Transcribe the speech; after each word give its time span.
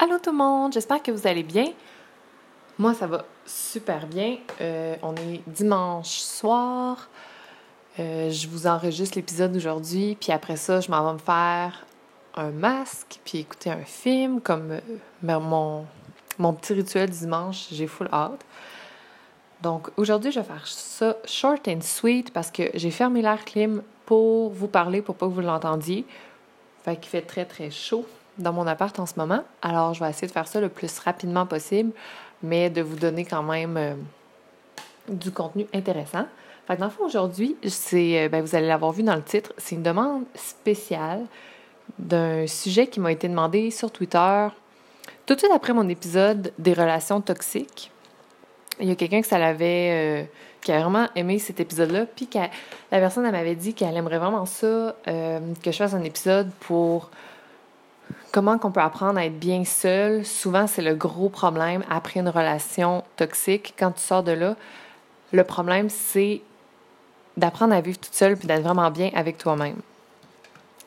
Allô 0.00 0.20
tout 0.20 0.30
le 0.30 0.36
monde, 0.36 0.72
j'espère 0.72 1.02
que 1.02 1.10
vous 1.10 1.26
allez 1.26 1.42
bien. 1.42 1.72
Moi, 2.78 2.94
ça 2.94 3.08
va 3.08 3.24
super 3.44 4.06
bien. 4.06 4.36
Euh, 4.60 4.94
on 5.02 5.12
est 5.16 5.42
dimanche 5.48 6.18
soir. 6.18 7.08
Euh, 7.98 8.30
je 8.30 8.46
vous 8.46 8.68
enregistre 8.68 9.18
l'épisode 9.18 9.50
d'aujourd'hui, 9.50 10.16
puis 10.20 10.30
après 10.30 10.56
ça, 10.56 10.78
je 10.80 10.88
m'en 10.88 11.04
vais 11.04 11.14
me 11.14 11.18
faire 11.18 11.84
un 12.36 12.52
masque, 12.52 13.18
puis 13.24 13.38
écouter 13.38 13.72
un 13.72 13.82
film, 13.82 14.40
comme 14.40 14.70
euh, 14.70 15.40
mon, 15.40 15.84
mon 16.38 16.52
petit 16.52 16.74
rituel 16.74 17.10
dimanche. 17.10 17.66
J'ai 17.72 17.88
full 17.88 18.08
hâte. 18.12 18.44
Donc 19.62 19.90
aujourd'hui, 19.96 20.30
je 20.30 20.38
vais 20.38 20.46
faire 20.46 20.64
ça 20.64 21.16
short 21.24 21.66
and 21.66 21.80
sweet 21.80 22.32
parce 22.32 22.52
que 22.52 22.70
j'ai 22.74 22.92
fermé 22.92 23.20
l'air 23.20 23.44
clim 23.44 23.82
pour 24.06 24.50
vous 24.50 24.68
parler, 24.68 25.02
pour 25.02 25.16
pas 25.16 25.26
que 25.26 25.32
vous 25.32 25.40
l'entendiez. 25.40 26.06
Fait 26.84 26.94
qu'il 26.94 27.10
fait 27.10 27.22
très 27.22 27.44
très 27.44 27.72
chaud 27.72 28.06
dans 28.38 28.52
mon 28.52 28.66
appart 28.66 28.98
en 28.98 29.06
ce 29.06 29.14
moment. 29.16 29.42
Alors, 29.62 29.94
je 29.94 30.02
vais 30.02 30.10
essayer 30.10 30.28
de 30.28 30.32
faire 30.32 30.48
ça 30.48 30.60
le 30.60 30.68
plus 30.68 30.98
rapidement 31.00 31.46
possible, 31.46 31.92
mais 32.42 32.70
de 32.70 32.82
vous 32.82 32.96
donner 32.96 33.24
quand 33.24 33.42
même 33.42 33.76
euh, 33.76 33.94
du 35.08 35.30
contenu 35.32 35.66
intéressant. 35.74 36.26
Fait 36.66 36.76
que 36.76 36.80
dans 36.80 36.86
le 36.86 36.92
fond, 36.92 37.04
aujourd'hui, 37.04 37.56
c'est, 37.66 38.24
euh, 38.24 38.28
ben, 38.28 38.42
vous 38.42 38.54
allez 38.54 38.68
l'avoir 38.68 38.92
vu 38.92 39.02
dans 39.02 39.16
le 39.16 39.22
titre, 39.22 39.52
c'est 39.58 39.74
une 39.74 39.82
demande 39.82 40.24
spéciale 40.34 41.24
d'un 41.98 42.46
sujet 42.46 42.86
qui 42.86 43.00
m'a 43.00 43.12
été 43.12 43.28
demandé 43.28 43.70
sur 43.70 43.90
Twitter 43.90 44.48
tout 45.26 45.34
de 45.34 45.40
suite 45.40 45.52
après 45.54 45.72
mon 45.72 45.88
épisode 45.88 46.52
des 46.58 46.74
relations 46.74 47.20
toxiques. 47.20 47.90
Il 48.80 48.88
y 48.88 48.90
a 48.90 48.94
quelqu'un 48.94 49.20
que 49.20 49.26
ça 49.26 49.38
l'avait, 49.38 49.90
euh, 49.90 50.24
qui 50.60 50.70
a 50.70 50.80
vraiment 50.80 51.08
aimé 51.16 51.38
cet 51.38 51.60
épisode-là, 51.60 52.06
puis 52.06 52.28
la 52.32 52.98
personne 52.98 53.24
elle 53.24 53.32
m'avait 53.32 53.56
dit 53.56 53.74
qu'elle 53.74 53.96
aimerait 53.96 54.18
vraiment 54.18 54.46
ça, 54.46 54.94
que 55.04 55.72
je 55.72 55.76
fasse 55.76 55.94
un 55.94 56.04
épisode 56.04 56.50
pour 56.60 57.10
comment 58.32 58.58
qu'on 58.58 58.70
peut 58.70 58.80
apprendre 58.80 59.18
à 59.18 59.26
être 59.26 59.38
bien 59.38 59.64
seul? 59.64 60.24
Souvent, 60.24 60.66
c'est 60.66 60.82
le 60.82 60.94
gros 60.94 61.28
problème 61.28 61.84
après 61.90 62.20
une 62.20 62.28
relation 62.28 63.04
toxique. 63.16 63.74
Quand 63.78 63.92
tu 63.92 64.00
sors 64.00 64.22
de 64.22 64.32
là, 64.32 64.56
le 65.32 65.44
problème, 65.44 65.88
c'est 65.88 66.42
d'apprendre 67.36 67.74
à 67.74 67.80
vivre 67.80 67.98
toute 67.98 68.14
seule 68.14 68.36
puis 68.36 68.48
d'être 68.48 68.62
vraiment 68.62 68.90
bien 68.90 69.10
avec 69.14 69.38
toi-même. 69.38 69.76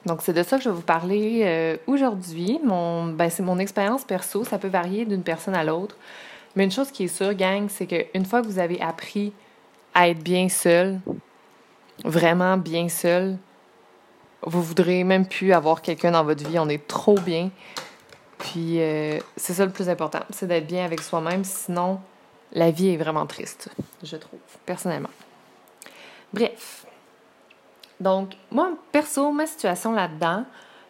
Donc, 0.06 0.22
c'est 0.24 0.34
de 0.34 0.44
ça 0.44 0.58
que 0.58 0.64
je 0.64 0.70
vais 0.70 0.76
vous 0.76 0.82
parler 0.82 1.42
euh, 1.44 1.78
aujourd'hui. 1.86 2.60
Mon, 2.64 3.08
ben, 3.08 3.30
c'est 3.30 3.44
mon 3.44 3.60
expérience 3.60 4.04
perso. 4.04 4.44
Ça 4.44 4.58
peut 4.58 4.68
varier 4.68 5.06
d'une 5.06 5.24
personne 5.24 5.54
à 5.54 5.64
l'autre. 5.64 5.96
Mais 6.56 6.64
une 6.64 6.72
chose 6.72 6.92
qui 6.92 7.04
est 7.04 7.08
sûre, 7.08 7.34
gang, 7.34 7.68
c'est 7.70 7.86
qu'une 7.86 8.26
fois 8.26 8.42
que 8.42 8.48
vous 8.48 8.60
avez 8.60 8.82
appris 8.82 9.32
à 9.94 10.10
être 10.10 10.24
bien 10.24 10.50
seul, 10.50 11.00
vraiment 12.04 12.58
bien 12.58 12.90
seul, 12.90 13.38
vous 14.44 14.62
voudrez 14.62 15.04
même 15.04 15.28
plus 15.28 15.54
avoir 15.54 15.82
quelqu'un 15.82 16.12
dans 16.12 16.24
votre 16.24 16.48
vie. 16.48 16.60
On 16.60 16.70
est 16.70 16.88
trop 16.88 17.16
bien. 17.20 17.50
Puis 18.42 18.82
euh, 18.82 19.20
c'est 19.38 19.54
ça 19.54 19.66
le 19.66 19.72
plus 19.72 19.88
important, 19.88 20.22
c'est 20.32 20.48
d'être 20.48 20.66
bien 20.66 20.84
avec 20.84 21.02
soi-même. 21.02 21.44
Sinon, 21.44 22.00
la 22.54 22.72
vie 22.72 22.90
est 22.90 22.98
vraiment 22.98 23.26
triste, 23.28 23.70
je 24.04 24.18
trouve, 24.18 24.40
personnellement. 24.66 25.12
Bref. 26.34 26.86
Donc, 28.00 28.34
moi, 28.50 28.72
perso, 28.92 29.32
ma 29.32 29.46
situation 29.46 29.92
là-dedans, 29.92 30.44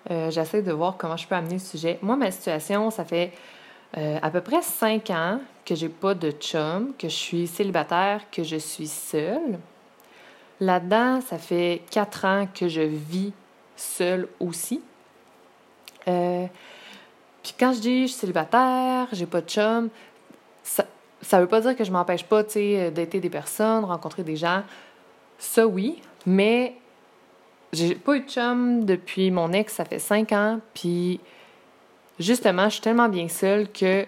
euh, 0.10 0.32
j'essaie 0.32 0.62
de 0.62 0.72
voir 0.72 0.96
comment 0.98 1.18
je 1.18 1.28
peux 1.28 1.36
amener 1.36 1.56
le 1.56 1.60
sujet. 1.60 2.00
Moi, 2.02 2.16
ma 2.16 2.32
situation, 2.32 2.90
ça 2.90 3.04
fait 3.04 3.34
euh, 3.98 4.18
à 4.22 4.30
peu 4.30 4.40
près 4.40 4.62
cinq 4.62 5.10
ans 5.10 5.42
que 5.66 5.76
j'ai 5.76 5.90
pas 5.90 6.14
de 6.14 6.32
chum, 6.32 6.94
que 6.98 7.10
je 7.10 7.16
suis 7.16 7.48
célibataire, 7.48 8.22
que 8.32 8.44
je 8.44 8.56
suis 8.56 8.88
seule. 8.88 9.60
Là-dedans, 10.62 11.20
ça 11.20 11.38
fait 11.38 11.82
quatre 11.92 12.24
ans 12.24 12.48
que 12.54 12.70
je 12.70 12.82
vis 12.82 13.34
seule 13.82 14.28
aussi. 14.40 14.82
Euh, 16.08 16.46
puis 17.44 17.54
quand 17.60 17.74
je 17.74 17.80
dis 17.80 18.02
je 18.04 18.12
suis 18.12 18.20
célibataire, 18.20 19.08
j'ai 19.12 19.26
pas 19.26 19.42
de 19.42 19.50
chum, 19.50 19.90
ça, 20.64 20.86
ça 21.22 21.40
veut 21.40 21.48
pas 21.48 21.62
dire 21.62 21.76
que 21.76 21.84
je 21.84 21.92
m'empêche 21.92 22.24
pas, 22.24 22.44
tu 22.44 22.60
d'aider 22.92 23.20
des 23.20 23.30
personnes, 23.30 23.84
rencontrer 23.84 24.24
des 24.24 24.36
gens. 24.36 24.64
Ça, 25.38 25.66
oui, 25.66 26.02
mais 26.26 26.76
j'ai 27.74 27.96
pas 27.96 28.16
eu 28.16 28.22
de 28.22 28.30
chum 28.30 28.86
depuis 28.86 29.32
mon 29.32 29.54
ex, 29.54 29.74
ça 29.74 29.86
fait 29.86 30.00
cinq 30.00 30.32
ans, 30.32 30.60
puis 30.74 31.20
justement, 32.20 32.66
je 32.66 32.74
suis 32.74 32.82
tellement 32.82 33.10
bien 33.10 33.28
seule 33.28 33.72
que 33.72 34.06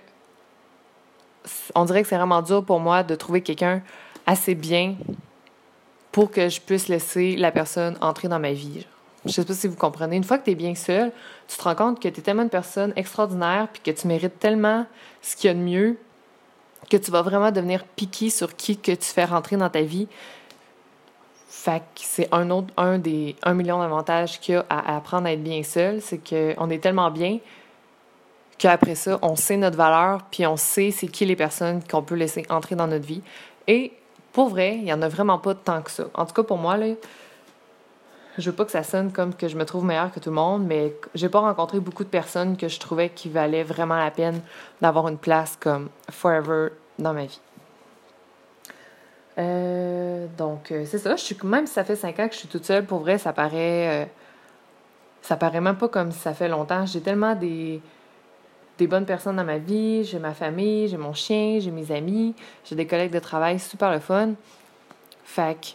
on 1.76 1.86
dirait 1.86 2.04
que 2.04 2.08
c'est 2.08 2.18
vraiment 2.18 2.42
dur 2.42 2.64
pour 2.64 2.80
moi 2.80 3.04
de 3.04 3.16
trouver 3.16 3.42
quelqu'un 3.42 3.82
assez 4.26 4.56
bien 4.56 4.96
pour 6.12 6.32
que 6.32 6.48
je 6.48 6.62
puisse 6.62 6.88
laisser 6.88 7.36
la 7.36 7.52
personne 7.52 7.98
entrer 8.00 8.28
dans 8.28 8.40
ma 8.40 8.54
vie. 8.54 8.86
Je 9.26 9.32
sais 9.32 9.46
pas 9.46 9.54
si 9.54 9.68
vous 9.68 9.76
comprenez. 9.76 10.18
Une 10.18 10.24
fois 10.24 10.38
que 10.38 10.46
tu 10.46 10.52
es 10.52 10.56
bien 10.56 10.76
seul, 10.76 11.12
tu 11.48 11.58
te 11.58 11.64
rends 11.64 11.76
compte 11.76 12.02
que 12.02 12.10
tu 12.10 12.20
es 12.20 12.24
tellement 12.24 12.44
une 12.44 12.50
personne 12.50 12.94
extraordinaire 12.96 13.68
puis 13.72 13.82
que 13.82 14.00
tu 14.00 14.08
mérites 14.08 14.40
tellement 14.40 14.86
ce 15.22 15.36
qu'il 15.36 15.48
y 15.48 15.52
a 15.52 15.54
de 15.54 15.60
mieux 15.60 15.98
que 16.90 16.98
tu 16.98 17.12
vas 17.12 17.22
vraiment 17.22 17.52
devenir 17.52 17.84
piqué 17.86 18.30
sur 18.30 18.56
qui 18.56 18.78
que 18.78 18.92
tu 18.92 19.06
fais 19.06 19.26
rentrer 19.26 19.58
dans 19.58 19.70
ta 19.70 19.82
vie. 19.82 20.08
Fait 21.48 21.80
que 21.80 22.02
c'est 22.02 22.28
un 22.34 22.50
autre, 22.50 22.68
un 22.78 22.98
des 22.98 23.36
un 23.44 23.54
million 23.54 23.80
d'avantages 23.80 24.40
qu'il 24.40 24.56
y 24.56 24.58
a 24.58 24.66
à, 24.70 24.98
apprendre 24.98 25.28
à 25.28 25.32
être 25.32 25.44
bien 25.44 25.64
seul, 25.64 26.02
c'est 26.02 26.18
qu'on 26.18 26.70
est 26.70 26.80
tellement 26.80 27.10
bien 27.10 27.40
qu'après 28.58 28.96
ça, 28.96 29.18
on 29.22 29.36
sait 29.36 29.58
notre 29.58 29.78
valeur, 29.78 30.24
puis 30.30 30.46
on 30.46 30.58
sait 30.58 30.92
c'est 30.92 31.08
qui 31.08 31.26
les 31.26 31.36
personnes 31.36 31.82
qu'on 31.84 32.02
peut 32.02 32.16
laisser 32.16 32.46
entrer 32.50 32.76
dans 32.76 32.88
notre 32.88 33.06
vie. 33.06 33.22
Et 33.68 33.94
pour 34.32 34.50
vrai, 34.50 34.78
il 34.78 34.88
y 34.88 34.94
en 34.94 35.02
a 35.02 35.08
vraiment 35.08 35.38
pas 35.38 35.56
tant 35.56 35.82
que 35.82 35.92
ça. 35.92 36.06
En 36.16 36.26
tout 36.26 36.34
cas, 36.34 36.44
pour 36.44 36.58
moi, 36.58 36.76
là, 36.76 36.88
je 38.38 38.50
veux 38.50 38.56
pas 38.56 38.66
que 38.66 38.72
ça 38.72 38.84
sonne 38.84 39.12
comme 39.12 39.34
que 39.36 39.48
je 39.48 39.56
me 39.56 39.66
trouve 39.66 39.86
meilleure 39.86 40.12
que 40.12 40.20
tout 40.20 40.30
le 40.30 40.36
monde, 40.36 40.66
mais 40.66 40.96
j'ai 41.14 41.30
pas 41.30 41.40
rencontré 41.40 41.80
beaucoup 41.80 42.04
de 42.04 42.10
personnes 42.10 42.58
que 42.58 42.68
je 42.68 42.80
trouvais 42.80 43.10
qui 43.10 43.30
valaient 43.30 43.64
vraiment 43.64 43.98
la 43.98 44.12
peine 44.12 44.42
d'avoir 44.82 45.08
une 45.08 45.18
place 45.18 45.58
comme 45.60 45.90
forever 46.10 46.70
dans 46.98 47.14
ma 47.14 47.26
vie. 47.26 47.40
Euh, 49.38 50.28
donc, 50.38 50.72
euh, 50.72 50.86
c'est 50.86 50.98
ça. 50.98 51.16
Je 51.16 51.24
suis, 51.24 51.38
même 51.44 51.68
si 51.68 51.74
ça 51.74 51.84
fait 51.84 51.96
cinq 51.96 52.20
ans 52.20 52.28
que 52.28 52.34
je 52.34 52.40
suis 52.40 52.48
toute 52.48 52.66
seule, 52.66 52.86
pour 52.86 53.00
vrai, 53.00 53.18
ça 53.18 53.34
paraît. 53.34 54.04
Euh, 54.04 54.06
ça 55.22 55.38
paraît 55.38 55.62
même 55.62 55.78
pas 55.78 55.88
comme 55.88 56.12
si 56.12 56.20
ça 56.20 56.34
fait 56.34 56.50
longtemps. 56.50 56.86
J'ai 56.86 57.02
tellement 57.02 57.34
des, 57.36 57.82
des 58.78 58.88
bonnes 58.88 59.06
personnes 59.06 59.38
dans 59.38 59.44
ma 59.44 59.58
vie. 59.58 60.04
J'ai 60.04 60.20
ma 60.20 60.34
famille, 60.34 60.88
j'ai 60.88 60.98
mon 60.98 61.14
chien, 61.14 61.60
j'ai 61.60 61.72
mes 61.72 61.92
amis, 61.92 62.36
j'ai 62.66 62.76
des 62.76 62.86
collègues 62.86 63.14
de 63.14 63.20
travail 63.20 63.60
super 63.60 63.92
le 63.92 64.00
fun. 64.00 64.34
Fait 65.24 65.56
que 65.60 65.68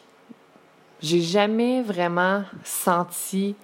j'ai 1.00 1.20
jamais 1.20 1.82
vraiment 1.82 2.42
senti 2.64 3.54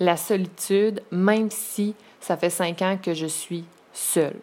la 0.00 0.16
solitude, 0.16 1.02
même 1.10 1.50
si 1.50 1.94
ça 2.20 2.36
fait 2.36 2.50
cinq 2.50 2.82
ans 2.82 2.98
que 3.00 3.14
je 3.14 3.26
suis 3.26 3.64
seule. 3.92 4.36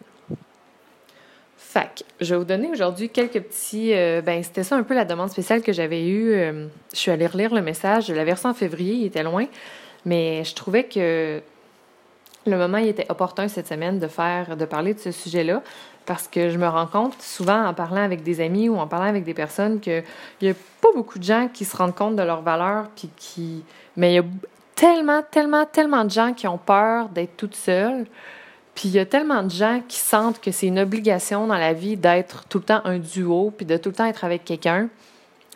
Fac, 1.56 2.04
je 2.20 2.34
vais 2.34 2.38
vous 2.38 2.44
donner 2.44 2.68
aujourd'hui 2.68 3.08
quelques 3.08 3.40
petits. 3.40 3.94
Euh, 3.94 4.20
ben, 4.20 4.42
c'était 4.42 4.62
ça 4.62 4.76
un 4.76 4.82
peu 4.82 4.94
la 4.94 5.04
demande 5.04 5.30
spéciale 5.30 5.62
que 5.62 5.72
j'avais 5.72 6.06
eue. 6.06 6.34
Euh, 6.34 6.66
je 6.92 6.98
suis 6.98 7.10
allée 7.10 7.26
relire 7.26 7.54
le 7.54 7.62
message. 7.62 8.06
Je 8.08 8.14
l'avais 8.14 8.32
reçu 8.32 8.46
en 8.46 8.54
février, 8.54 8.94
il 8.94 9.06
était 9.06 9.22
loin. 9.22 9.46
Mais 10.04 10.44
je 10.44 10.54
trouvais 10.54 10.84
que 10.84 11.40
le 12.44 12.56
moment 12.56 12.78
était 12.78 13.06
opportun 13.08 13.48
cette 13.48 13.68
semaine 13.68 13.98
de 13.98 14.06
faire, 14.06 14.56
de 14.56 14.64
parler 14.64 14.94
de 14.94 14.98
ce 14.98 15.12
sujet-là 15.12 15.62
parce 16.06 16.28
que 16.28 16.50
je 16.50 16.58
me 16.58 16.66
rends 16.66 16.86
compte 16.86 17.20
souvent 17.20 17.66
en 17.66 17.74
parlant 17.74 18.02
avec 18.02 18.22
des 18.22 18.40
amis 18.40 18.68
ou 18.68 18.76
en 18.76 18.86
parlant 18.86 19.06
avec 19.06 19.24
des 19.24 19.34
personnes 19.34 19.80
qu'il 19.80 20.04
n'y 20.40 20.50
a 20.50 20.54
pas 20.80 20.88
beaucoup 20.94 21.18
de 21.18 21.24
gens 21.24 21.48
qui 21.52 21.64
se 21.64 21.76
rendent 21.76 21.94
compte 21.94 22.16
de 22.16 22.22
leurs 22.22 22.42
valeurs, 22.42 22.88
puis 22.96 23.08
qui... 23.16 23.64
mais 23.96 24.12
il 24.12 24.14
y 24.16 24.18
a 24.18 24.24
tellement, 24.74 25.22
tellement, 25.22 25.64
tellement 25.64 26.04
de 26.04 26.10
gens 26.10 26.32
qui 26.32 26.46
ont 26.48 26.58
peur 26.58 27.08
d'être 27.08 27.36
toutes 27.36 27.54
seules. 27.54 28.06
Puis 28.74 28.88
il 28.88 28.94
y 28.94 28.98
a 28.98 29.06
tellement 29.06 29.42
de 29.42 29.50
gens 29.50 29.82
qui 29.86 29.98
sentent 29.98 30.40
que 30.40 30.50
c'est 30.50 30.66
une 30.66 30.78
obligation 30.78 31.46
dans 31.46 31.58
la 31.58 31.72
vie 31.72 31.96
d'être 31.96 32.44
tout 32.48 32.58
le 32.58 32.64
temps 32.64 32.80
un 32.84 32.98
duo, 32.98 33.52
puis 33.56 33.66
de 33.66 33.76
tout 33.76 33.90
le 33.90 33.94
temps 33.94 34.06
être 34.06 34.24
avec 34.24 34.44
quelqu'un. 34.44 34.88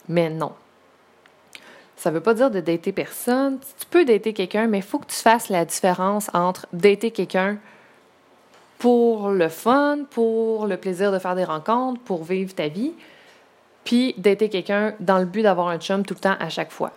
Mais 0.09 0.29
non. 0.31 0.53
Ça 1.97 2.11
veut 2.11 2.21
pas 2.21 2.35
dire 2.35 2.51
de 2.51 2.61
dater 2.61 2.93
personne. 2.93 3.59
Tu 3.81 3.87
peux 3.87 4.05
dater 4.05 4.35
quelqu'un, 4.35 4.67
mais 4.67 4.79
il 4.79 4.85
faut 4.85 4.99
que 4.99 5.07
tu 5.07 5.17
fasses 5.17 5.49
la 5.49 5.65
différence 5.65 6.31
entre 6.35 6.67
dater 6.73 7.11
quelqu'un 7.11 7.57
pour 8.79 9.31
le 9.31 9.49
fun, 9.49 10.01
pour 10.11 10.67
le 10.67 10.77
plaisir 10.77 11.13
de 11.13 11.19
faire 11.19 11.35
des 11.35 11.45
rencontres, 11.45 12.01
pour 12.03 12.25
vivre 12.25 12.55
ta 12.55 12.69
vie, 12.69 12.93
puis 13.85 14.15
d'être 14.19 14.47
quelqu'un 14.47 14.95
dans 15.01 15.19
le 15.19 15.25
but 15.25 15.43
d'avoir 15.43 15.69
un 15.69 15.79
chum 15.79 16.05
tout 16.05 16.15
le 16.15 16.21
temps 16.21 16.37
à 16.39 16.49
chaque 16.49 16.71
fois. 16.71 16.93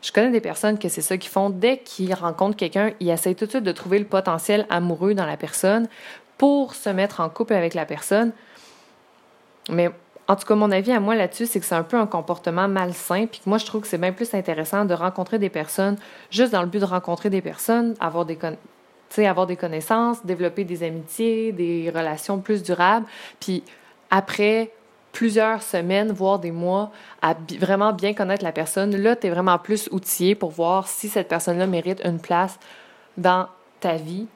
Je 0.00 0.12
connais 0.12 0.30
des 0.30 0.40
personnes 0.40 0.78
que 0.78 0.88
c'est 0.88 1.02
ça 1.02 1.16
qu'ils 1.16 1.30
font. 1.30 1.50
Dès 1.50 1.78
qu'ils 1.78 2.14
rencontrent 2.14 2.56
quelqu'un, 2.56 2.92
ils 3.00 3.10
essayent 3.10 3.34
tout 3.34 3.46
de 3.46 3.50
suite 3.50 3.64
de 3.64 3.72
trouver 3.72 3.98
le 3.98 4.04
potentiel 4.04 4.64
amoureux 4.70 5.14
dans 5.14 5.26
la 5.26 5.36
personne 5.36 5.88
pour 6.38 6.74
se 6.74 6.88
mettre 6.88 7.20
en 7.20 7.28
couple 7.28 7.54
avec 7.54 7.74
la 7.74 7.84
personne. 7.84 8.30
Mais 9.70 9.90
en 10.28 10.36
tout 10.36 10.46
cas, 10.46 10.54
mon 10.54 10.70
avis 10.70 10.92
à 10.92 11.00
moi 11.00 11.16
là-dessus, 11.16 11.46
c'est 11.46 11.58
que 11.58 11.66
c'est 11.66 11.74
un 11.74 11.82
peu 11.82 11.98
un 11.98 12.06
comportement 12.06 12.68
malsain, 12.68 13.26
puis 13.26 13.40
que 13.40 13.48
moi, 13.48 13.58
je 13.58 13.66
trouve 13.66 13.80
que 13.80 13.88
c'est 13.88 13.98
bien 13.98 14.12
plus 14.12 14.32
intéressant 14.34 14.84
de 14.84 14.94
rencontrer 14.94 15.38
des 15.38 15.50
personnes 15.50 15.96
juste 16.30 16.52
dans 16.52 16.62
le 16.62 16.68
but 16.68 16.78
de 16.78 16.84
rencontrer 16.84 17.28
des 17.28 17.40
personnes, 17.40 17.94
avoir 17.98 18.24
des, 18.24 18.38
sais, 18.40 18.56
avoir 19.18 19.46
des 19.46 19.56
connaissances, 19.56 20.24
développer 20.24 20.64
des 20.64 20.82
amitiés, 20.82 21.52
des 21.52 21.90
relations 21.94 22.38
plus 22.38 22.62
durables. 22.62 23.06
Puis 23.40 23.64
après 24.10 24.72
plusieurs 25.12 25.62
semaines, 25.62 26.12
voire 26.12 26.38
des 26.38 26.52
mois, 26.52 26.92
à 27.22 27.34
vraiment 27.58 27.92
bien 27.92 28.14
connaître 28.14 28.44
la 28.44 28.52
personne, 28.52 28.94
là, 28.96 29.16
tu 29.16 29.26
es 29.26 29.30
vraiment 29.30 29.58
plus 29.58 29.88
outillé 29.90 30.34
pour 30.34 30.50
voir 30.50 30.86
si 30.86 31.08
cette 31.08 31.28
personne-là 31.28 31.66
mérite 31.66 32.00
une 32.04 32.20
place 32.20 32.58
dans 33.16 33.48
ta 33.80 33.94
vie 33.94 34.26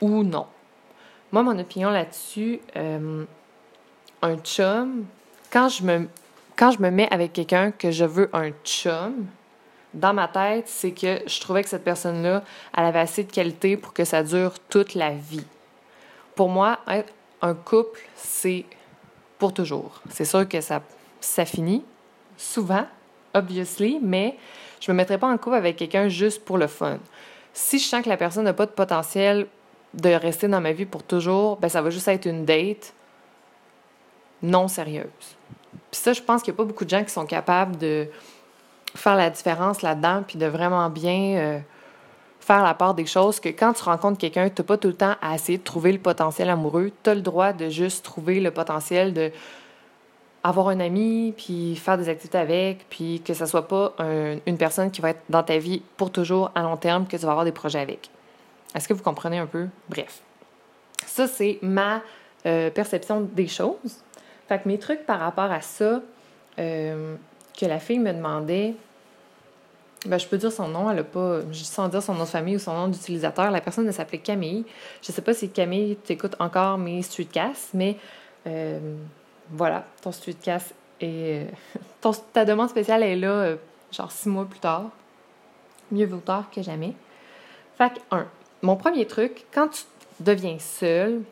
ou 0.00 0.22
non. 0.22 0.46
Moi, 1.32 1.42
mon 1.42 1.58
opinion 1.58 1.90
là-dessus, 1.90 2.60
euh, 2.76 3.24
un 4.22 4.36
chum, 4.38 5.04
quand 5.50 5.68
je 5.68 5.84
me, 5.84 6.08
quand 6.56 6.72
je 6.72 6.82
me 6.82 6.90
mets 6.90 7.08
avec 7.12 7.32
quelqu'un 7.32 7.70
que 7.70 7.90
je 7.90 8.04
veux 8.04 8.28
un 8.32 8.50
chum, 8.64 9.26
dans 9.94 10.14
ma 10.14 10.28
tête, 10.28 10.68
c'est 10.68 10.92
que 10.92 11.20
je 11.26 11.40
trouvais 11.40 11.62
que 11.62 11.68
cette 11.68 11.84
personne-là, 11.84 12.42
elle 12.76 12.84
avait 12.84 13.00
assez 13.00 13.24
de 13.24 13.32
qualité 13.32 13.76
pour 13.76 13.92
que 13.92 14.04
ça 14.04 14.22
dure 14.22 14.58
toute 14.68 14.94
la 14.94 15.10
vie. 15.10 15.46
Pour 16.34 16.48
moi, 16.48 16.78
être 16.88 17.12
un 17.42 17.54
couple, 17.54 18.00
c'est 18.14 18.64
pour 19.38 19.52
toujours. 19.52 20.00
C'est 20.10 20.24
sûr 20.24 20.48
que 20.48 20.60
ça, 20.60 20.82
ça 21.20 21.44
finit, 21.44 21.84
souvent, 22.36 22.86
obviously, 23.34 23.98
mais 24.00 24.36
je 24.80 24.90
me 24.92 24.96
mettrais 24.96 25.18
pas 25.18 25.28
en 25.28 25.36
couple 25.38 25.56
avec 25.56 25.76
quelqu'un 25.76 26.08
juste 26.08 26.44
pour 26.44 26.58
le 26.58 26.66
fun. 26.66 26.98
Si 27.52 27.78
je 27.78 27.84
sens 27.84 28.02
que 28.02 28.08
la 28.08 28.16
personne 28.16 28.44
n'a 28.44 28.52
pas 28.52 28.66
de 28.66 28.70
potentiel 28.70 29.46
de 29.94 30.10
rester 30.10 30.46
dans 30.46 30.60
ma 30.60 30.72
vie 30.72 30.86
pour 30.86 31.02
toujours, 31.02 31.56
ben 31.56 31.68
ça 31.68 31.82
va 31.82 31.90
juste 31.90 32.06
être 32.08 32.26
une 32.26 32.44
date 32.44 32.94
non 34.42 34.68
sérieuse. 34.68 35.36
Puis 35.90 36.00
ça, 36.00 36.12
je 36.12 36.22
pense 36.22 36.42
qu'il 36.42 36.52
n'y 36.52 36.56
a 36.56 36.58
pas 36.58 36.64
beaucoup 36.64 36.84
de 36.84 36.90
gens 36.90 37.04
qui 37.04 37.10
sont 37.10 37.26
capables 37.26 37.76
de 37.76 38.08
faire 38.94 39.16
la 39.16 39.30
différence 39.30 39.82
là-dedans, 39.82 40.22
puis 40.26 40.38
de 40.38 40.46
vraiment 40.46 40.88
bien 40.90 41.36
euh, 41.36 41.58
faire 42.40 42.62
la 42.62 42.74
part 42.74 42.94
des 42.94 43.06
choses, 43.06 43.40
que 43.40 43.48
quand 43.48 43.72
tu 43.72 43.82
rencontres 43.84 44.18
quelqu'un, 44.18 44.48
tu 44.48 44.60
n'as 44.60 44.66
pas 44.66 44.76
tout 44.76 44.88
le 44.88 44.94
temps 44.94 45.14
à 45.22 45.34
essayer 45.34 45.58
de 45.58 45.64
trouver 45.64 45.92
le 45.92 45.98
potentiel 45.98 46.50
amoureux. 46.50 46.92
Tu 47.02 47.10
as 47.10 47.14
le 47.14 47.22
droit 47.22 47.52
de 47.52 47.68
juste 47.68 48.04
trouver 48.04 48.40
le 48.40 48.50
potentiel 48.50 49.12
de 49.14 49.30
avoir 50.42 50.68
un 50.68 50.80
ami, 50.80 51.34
puis 51.36 51.76
faire 51.76 51.98
des 51.98 52.08
activités 52.08 52.38
avec, 52.38 52.88
puis 52.88 53.20
que 53.20 53.34
ça 53.34 53.44
soit 53.44 53.68
pas 53.68 53.94
une 54.46 54.56
personne 54.56 54.90
qui 54.90 55.02
va 55.02 55.10
être 55.10 55.20
dans 55.28 55.42
ta 55.42 55.58
vie 55.58 55.82
pour 55.98 56.10
toujours 56.10 56.50
à 56.54 56.62
long 56.62 56.78
terme, 56.78 57.06
que 57.06 57.18
tu 57.18 57.26
vas 57.26 57.32
avoir 57.32 57.44
des 57.44 57.52
projets 57.52 57.80
avec. 57.80 58.08
Est-ce 58.74 58.88
que 58.88 58.94
vous 58.94 59.02
comprenez 59.02 59.38
un 59.38 59.46
peu? 59.46 59.66
Bref. 59.88 60.22
Ça, 61.06 61.26
c'est 61.26 61.58
ma 61.62 62.02
euh, 62.46 62.70
perception 62.70 63.20
des 63.20 63.48
choses. 63.48 64.02
Fait 64.48 64.58
que 64.58 64.68
mes 64.68 64.78
trucs 64.78 65.04
par 65.06 65.20
rapport 65.20 65.50
à 65.50 65.60
ça, 65.60 66.00
euh, 66.58 67.16
la 67.66 67.78
fille 67.78 67.98
me 67.98 68.12
demandait, 68.12 68.74
ben, 70.06 70.18
je 70.18 70.26
peux 70.26 70.38
dire 70.38 70.50
son 70.50 70.68
nom, 70.68 70.90
elle 70.90 71.00
a 71.00 71.04
pas, 71.04 71.40
sans 71.52 71.88
dire 71.88 72.02
son 72.02 72.14
nom 72.14 72.24
de 72.24 72.28
famille 72.28 72.56
ou 72.56 72.58
son 72.58 72.72
nom 72.72 72.88
d'utilisateur, 72.88 73.50
la 73.50 73.60
personne, 73.60 73.86
elle 73.86 73.94
s'appelait 73.94 74.18
Camille. 74.18 74.64
Je 75.02 75.12
sais 75.12 75.22
pas 75.22 75.34
si 75.34 75.50
Camille 75.50 75.96
t'écoute 75.96 76.36
encore 76.38 76.78
mes 76.78 77.02
streetcasts, 77.02 77.74
mais 77.74 77.96
euh, 78.46 78.78
voilà, 79.50 79.84
ton 80.02 80.12
streetcast 80.12 80.74
et 81.00 81.42
ton, 82.00 82.12
ta 82.32 82.44
demande 82.44 82.70
spéciale 82.70 83.02
est 83.02 83.16
là, 83.16 83.28
euh, 83.28 83.56
genre 83.92 84.10
six 84.10 84.28
mois 84.28 84.46
plus 84.46 84.60
tard. 84.60 84.90
Mieux 85.92 86.06
vaut 86.06 86.18
tard 86.18 86.50
que 86.50 86.62
jamais. 86.62 86.94
Que, 87.78 87.84
un, 88.10 88.26
mon 88.62 88.76
premier 88.76 89.06
truc, 89.06 89.46
quand 89.52 89.68
tu 89.68 89.82
deviens 90.20 90.58
seule, 90.58 91.22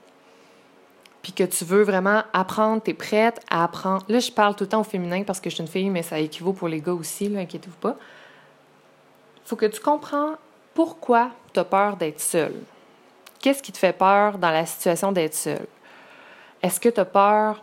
puis 1.28 1.44
que 1.46 1.52
tu 1.52 1.66
veux 1.66 1.82
vraiment 1.82 2.22
apprendre, 2.32 2.82
tu 2.82 2.92
es 2.92 2.94
prête 2.94 3.38
à 3.50 3.62
apprendre. 3.62 4.02
Là, 4.08 4.18
je 4.18 4.32
parle 4.32 4.56
tout 4.56 4.64
le 4.64 4.68
temps 4.70 4.80
au 4.80 4.84
féminin 4.84 5.24
parce 5.24 5.40
que 5.40 5.50
je 5.50 5.56
suis 5.56 5.62
une 5.62 5.68
fille, 5.68 5.90
mais 5.90 6.02
ça 6.02 6.18
équivaut 6.18 6.54
pour 6.54 6.68
les 6.68 6.80
gars 6.80 6.94
aussi, 6.94 7.26
inquiétez-vous 7.36 7.76
pas. 7.76 7.96
faut 9.44 9.56
que 9.56 9.66
tu 9.66 9.78
comprends 9.78 10.36
pourquoi 10.72 11.30
tu 11.52 11.60
as 11.60 11.64
peur 11.64 11.98
d'être 11.98 12.20
seule. 12.20 12.54
Qu'est-ce 13.40 13.62
qui 13.62 13.72
te 13.72 13.76
fait 13.76 13.92
peur 13.92 14.38
dans 14.38 14.50
la 14.50 14.64
situation 14.64 15.12
d'être 15.12 15.34
seule? 15.34 15.66
Est-ce 16.62 16.80
que 16.80 16.88
tu 16.88 16.98
as 16.98 17.04
peur 17.04 17.62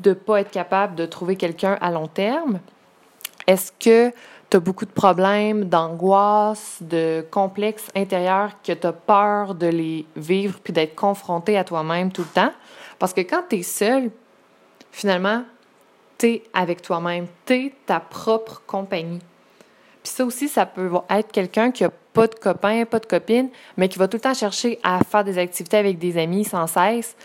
de 0.00 0.10
ne 0.10 0.14
pas 0.14 0.40
être 0.40 0.50
capable 0.50 0.94
de 0.94 1.04
trouver 1.04 1.36
quelqu'un 1.36 1.76
à 1.82 1.90
long 1.90 2.08
terme? 2.08 2.58
Est-ce 3.46 3.70
que 3.70 4.14
tu 4.54 4.60
beaucoup 4.60 4.84
de 4.84 4.92
problèmes, 4.92 5.64
d'angoisse, 5.64 6.78
de 6.80 7.26
complexes 7.28 7.88
intérieurs, 7.96 8.52
que 8.62 8.72
tu 8.72 8.86
as 8.86 8.92
peur 8.92 9.56
de 9.56 9.66
les 9.66 10.06
vivre 10.14 10.60
puis 10.62 10.72
d'être 10.72 10.94
confronté 10.94 11.58
à 11.58 11.64
toi-même 11.64 12.12
tout 12.12 12.22
le 12.22 12.28
temps? 12.28 12.52
Parce 13.00 13.12
que 13.12 13.22
quand 13.22 13.42
tu 13.48 13.56
es 13.56 13.62
seul, 13.64 14.12
finalement, 14.92 15.42
tu 16.18 16.26
es 16.26 16.42
avec 16.52 16.82
toi-même, 16.82 17.26
tu 17.44 17.54
es 17.54 17.74
ta 17.84 17.98
propre 17.98 18.62
compagnie. 18.64 19.18
Puis 20.04 20.12
ça 20.12 20.24
aussi, 20.24 20.48
ça 20.48 20.66
peut 20.66 20.88
être 21.10 21.32
quelqu'un 21.32 21.72
qui 21.72 21.82
a 21.82 21.90
pas 22.12 22.28
de 22.28 22.36
copain, 22.36 22.84
pas 22.84 23.00
de 23.00 23.06
copine, 23.06 23.48
mais 23.76 23.88
qui 23.88 23.98
va 23.98 24.06
tout 24.06 24.18
le 24.18 24.20
temps 24.20 24.34
chercher 24.34 24.78
à 24.84 25.02
faire 25.02 25.24
des 25.24 25.36
activités 25.36 25.78
avec 25.78 25.98
des 25.98 26.16
amis 26.16 26.44
sans 26.44 26.68
cesse. 26.68 27.16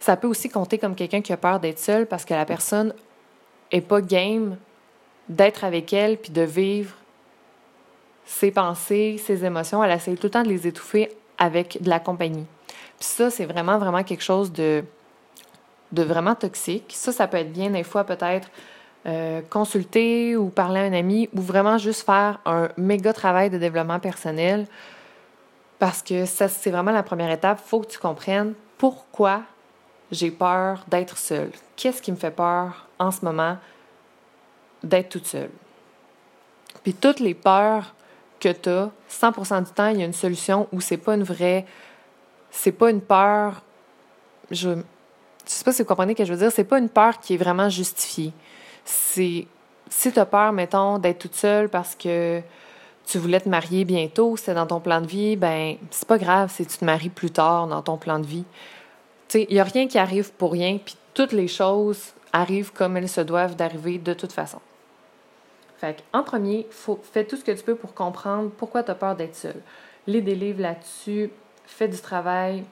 Ça 0.00 0.16
peut 0.16 0.28
aussi 0.28 0.48
compter 0.48 0.78
comme 0.78 0.94
quelqu'un 0.94 1.20
qui 1.20 1.34
a 1.34 1.36
peur 1.36 1.60
d'être 1.60 1.78
seul 1.78 2.06
parce 2.06 2.24
que 2.24 2.32
la 2.32 2.46
personne 2.46 2.94
est 3.70 3.82
pas 3.82 4.00
game 4.00 4.56
d'être 5.28 5.64
avec 5.64 5.92
elle 5.92 6.16
puis 6.16 6.32
de 6.32 6.42
vivre 6.42 6.94
ses 8.24 8.50
pensées, 8.50 9.20
ses 9.24 9.44
émotions. 9.44 9.82
Elle 9.82 9.92
essaie 9.92 10.14
tout 10.14 10.26
le 10.26 10.30
temps 10.30 10.42
de 10.42 10.48
les 10.48 10.66
étouffer 10.66 11.10
avec 11.38 11.82
de 11.82 11.88
la 11.88 12.00
compagnie. 12.00 12.46
Puis 12.98 13.08
ça, 13.08 13.30
c'est 13.30 13.46
vraiment, 13.46 13.78
vraiment 13.78 14.02
quelque 14.02 14.22
chose 14.22 14.52
de 14.52 14.84
de 15.92 16.02
vraiment 16.02 16.34
toxique. 16.34 16.92
Ça, 16.96 17.12
ça 17.12 17.28
peut 17.28 17.36
être 17.36 17.52
bien 17.52 17.70
des 17.70 17.84
fois 17.84 18.04
peut-être 18.04 18.48
euh, 19.06 19.42
consulter 19.50 20.36
ou 20.36 20.48
parler 20.48 20.80
à 20.80 20.84
un 20.84 20.92
ami 20.92 21.28
ou 21.34 21.40
vraiment 21.40 21.78
juste 21.78 22.04
faire 22.04 22.40
un 22.46 22.68
méga 22.76 23.12
travail 23.12 23.50
de 23.50 23.58
développement 23.58 24.00
personnel 24.00 24.66
parce 25.78 26.02
que 26.02 26.24
ça, 26.24 26.48
c'est 26.48 26.70
vraiment 26.70 26.92
la 26.92 27.02
première 27.02 27.30
étape. 27.30 27.60
Il 27.64 27.68
faut 27.68 27.80
que 27.80 27.88
tu 27.88 27.98
comprennes 27.98 28.54
pourquoi 28.78 29.42
j'ai 30.10 30.30
peur 30.30 30.84
d'être 30.88 31.18
seule. 31.18 31.50
Qu'est-ce 31.76 32.00
qui 32.00 32.12
me 32.12 32.16
fait 32.16 32.30
peur 32.30 32.86
en 32.98 33.10
ce 33.10 33.24
moment? 33.24 33.56
D'être 34.82 35.10
toute 35.10 35.26
seule? 35.26 35.50
Puis 36.82 36.94
toutes 36.94 37.20
les 37.20 37.34
peurs 37.34 37.94
que 38.40 38.50
tu 38.50 38.68
as, 38.68 38.90
100% 39.10 39.64
du 39.64 39.70
temps, 39.70 39.88
il 39.88 40.00
y 40.00 40.02
a 40.02 40.06
une 40.06 40.12
solution 40.12 40.68
où 40.72 40.80
c'est 40.80 40.96
pas 40.96 41.14
une 41.14 41.22
vraie, 41.22 41.64
c'est 42.50 42.72
pas 42.72 42.90
une 42.90 43.00
peur, 43.00 43.62
je, 44.50 44.70
je 44.70 45.50
sais 45.50 45.64
pas 45.64 45.72
si 45.72 45.82
vous 45.82 45.88
comprenez 45.88 46.12
ce 46.12 46.18
que 46.18 46.24
je 46.24 46.32
veux 46.32 46.38
dire, 46.38 46.52
c'est 46.52 46.64
pas 46.64 46.78
une 46.78 46.88
peur 46.88 47.20
qui 47.20 47.34
est 47.34 47.36
vraiment 47.36 47.68
justifiée. 47.68 48.32
C'est 48.84 49.46
si 49.88 50.12
tu 50.12 50.18
as 50.18 50.26
peur, 50.26 50.52
mettons, 50.52 50.98
d'être 50.98 51.20
toute 51.20 51.34
seule 51.34 51.68
parce 51.68 51.94
que 51.94 52.40
tu 53.06 53.18
voulais 53.18 53.40
te 53.40 53.48
marier 53.48 53.84
bientôt, 53.84 54.36
c'est 54.36 54.54
dans 54.54 54.66
ton 54.66 54.80
plan 54.80 55.00
de 55.00 55.06
vie, 55.06 55.36
ben 55.36 55.76
c'est 55.90 56.08
pas 56.08 56.18
grave 56.18 56.52
si 56.52 56.66
tu 56.66 56.78
te 56.78 56.84
maries 56.84 57.10
plus 57.10 57.30
tard 57.30 57.66
dans 57.66 57.82
ton 57.82 57.96
plan 57.96 58.18
de 58.18 58.26
vie. 58.26 58.44
Tu 59.28 59.38
sais, 59.38 59.46
il 59.48 59.56
y 59.56 59.60
a 59.60 59.64
rien 59.64 59.86
qui 59.88 59.98
arrive 59.98 60.32
pour 60.32 60.52
rien, 60.52 60.78
puis 60.84 60.96
toutes 61.14 61.32
les 61.32 61.48
choses 61.48 62.12
arrivent 62.32 62.72
comme 62.72 62.96
elles 62.96 63.08
se 63.08 63.20
doivent 63.20 63.56
d'arriver 63.56 63.98
de 63.98 64.14
toute 64.14 64.32
façon. 64.32 64.60
Fait 65.82 66.04
en 66.12 66.22
premier, 66.22 66.68
faut, 66.70 67.00
fais 67.02 67.24
tout 67.24 67.36
ce 67.36 67.42
que 67.42 67.50
tu 67.50 67.64
peux 67.64 67.74
pour 67.74 67.92
comprendre 67.92 68.52
pourquoi 68.56 68.84
tu 68.84 68.92
as 68.92 68.94
peur 68.94 69.16
d'être 69.16 69.34
seule. 69.34 69.60
Lis 70.06 70.22
des 70.22 70.36
livres 70.36 70.62
là-dessus, 70.62 71.28
fais 71.66 71.88
du 71.88 71.98
travail, 71.98 72.62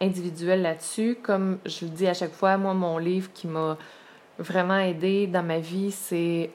individuel 0.00 0.60
là-dessus. 0.60 1.16
Comme 1.22 1.58
je 1.64 1.84
le 1.84 1.92
dis 1.92 2.08
à 2.08 2.14
chaque 2.14 2.32
fois, 2.32 2.56
moi, 2.56 2.74
mon 2.74 2.98
livre 2.98 3.30
qui 3.32 3.46
m'a 3.46 3.78
vraiment 4.40 4.76
aidé 4.76 5.28
dans 5.28 5.44
ma 5.44 5.60
vie, 5.60 5.92
c'est 5.92 6.50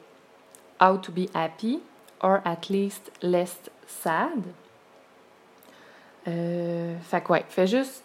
How 0.82 0.98
to 0.98 1.13
be 1.13 1.30
happy 1.34 1.80
or 2.20 2.40
at 2.44 2.68
least 2.70 3.10
less 3.22 3.58
sad. 3.88 4.44
Euh, 6.28 6.98
fait 7.01 7.22
que 7.22 7.32
ouais, 7.32 7.46
fais 7.48 7.68
juste. 7.68 8.04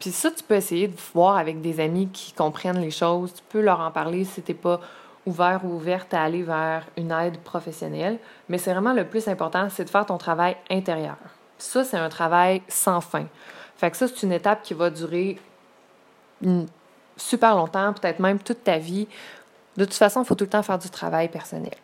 Puis 0.00 0.10
ça, 0.10 0.32
tu 0.32 0.42
peux 0.42 0.56
essayer 0.56 0.88
de 0.88 0.96
voir 1.14 1.36
avec 1.36 1.60
des 1.60 1.78
amis 1.78 2.08
qui 2.08 2.32
comprennent 2.32 2.80
les 2.80 2.90
choses. 2.90 3.34
Tu 3.34 3.42
peux 3.48 3.60
leur 3.60 3.78
en 3.78 3.92
parler 3.92 4.24
si 4.24 4.42
t'es 4.42 4.54
pas 4.54 4.80
ouvert 5.26 5.60
ou 5.64 5.74
ouverte 5.74 6.14
à 6.14 6.22
aller 6.22 6.42
vers 6.42 6.86
une 6.96 7.12
aide 7.12 7.38
professionnelle. 7.38 8.18
Mais 8.48 8.58
c'est 8.58 8.72
vraiment 8.72 8.92
le 8.92 9.06
plus 9.06 9.28
important, 9.28 9.68
c'est 9.70 9.84
de 9.84 9.90
faire 9.90 10.06
ton 10.06 10.18
travail 10.18 10.56
intérieur. 10.70 11.16
Ça, 11.58 11.84
c'est 11.84 11.96
un 11.96 12.08
travail 12.08 12.62
sans 12.68 13.00
fin. 13.00 13.26
Fait 13.76 13.94
ça, 13.94 14.08
c'est 14.08 14.22
une 14.22 14.32
étape 14.32 14.62
qui 14.62 14.74
va 14.74 14.90
durer 14.90 15.38
super 17.16 17.56
longtemps, 17.56 17.92
peut-être 17.92 18.20
même 18.20 18.38
toute 18.38 18.64
ta 18.64 18.78
vie. 18.78 19.08
De 19.76 19.84
toute 19.84 19.94
façon, 19.94 20.22
il 20.22 20.26
faut 20.26 20.34
tout 20.34 20.44
le 20.44 20.50
temps 20.50 20.62
faire 20.62 20.78
du 20.78 20.90
travail 20.90 21.28
personnel. 21.28 21.74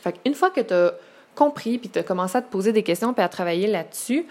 Fait 0.00 0.12
qu'une 0.12 0.34
fois 0.34 0.50
que 0.50 0.60
tu 0.60 0.74
as 0.74 0.92
compris, 1.34 1.78
puis 1.78 1.88
tu 1.88 1.98
as 1.98 2.02
commencé 2.02 2.36
à 2.38 2.42
te 2.42 2.50
poser 2.50 2.72
des 2.72 2.82
questions, 2.82 3.12
puis 3.12 3.22
à 3.22 3.28
travailler 3.28 3.66
là-dessus, 3.66 4.26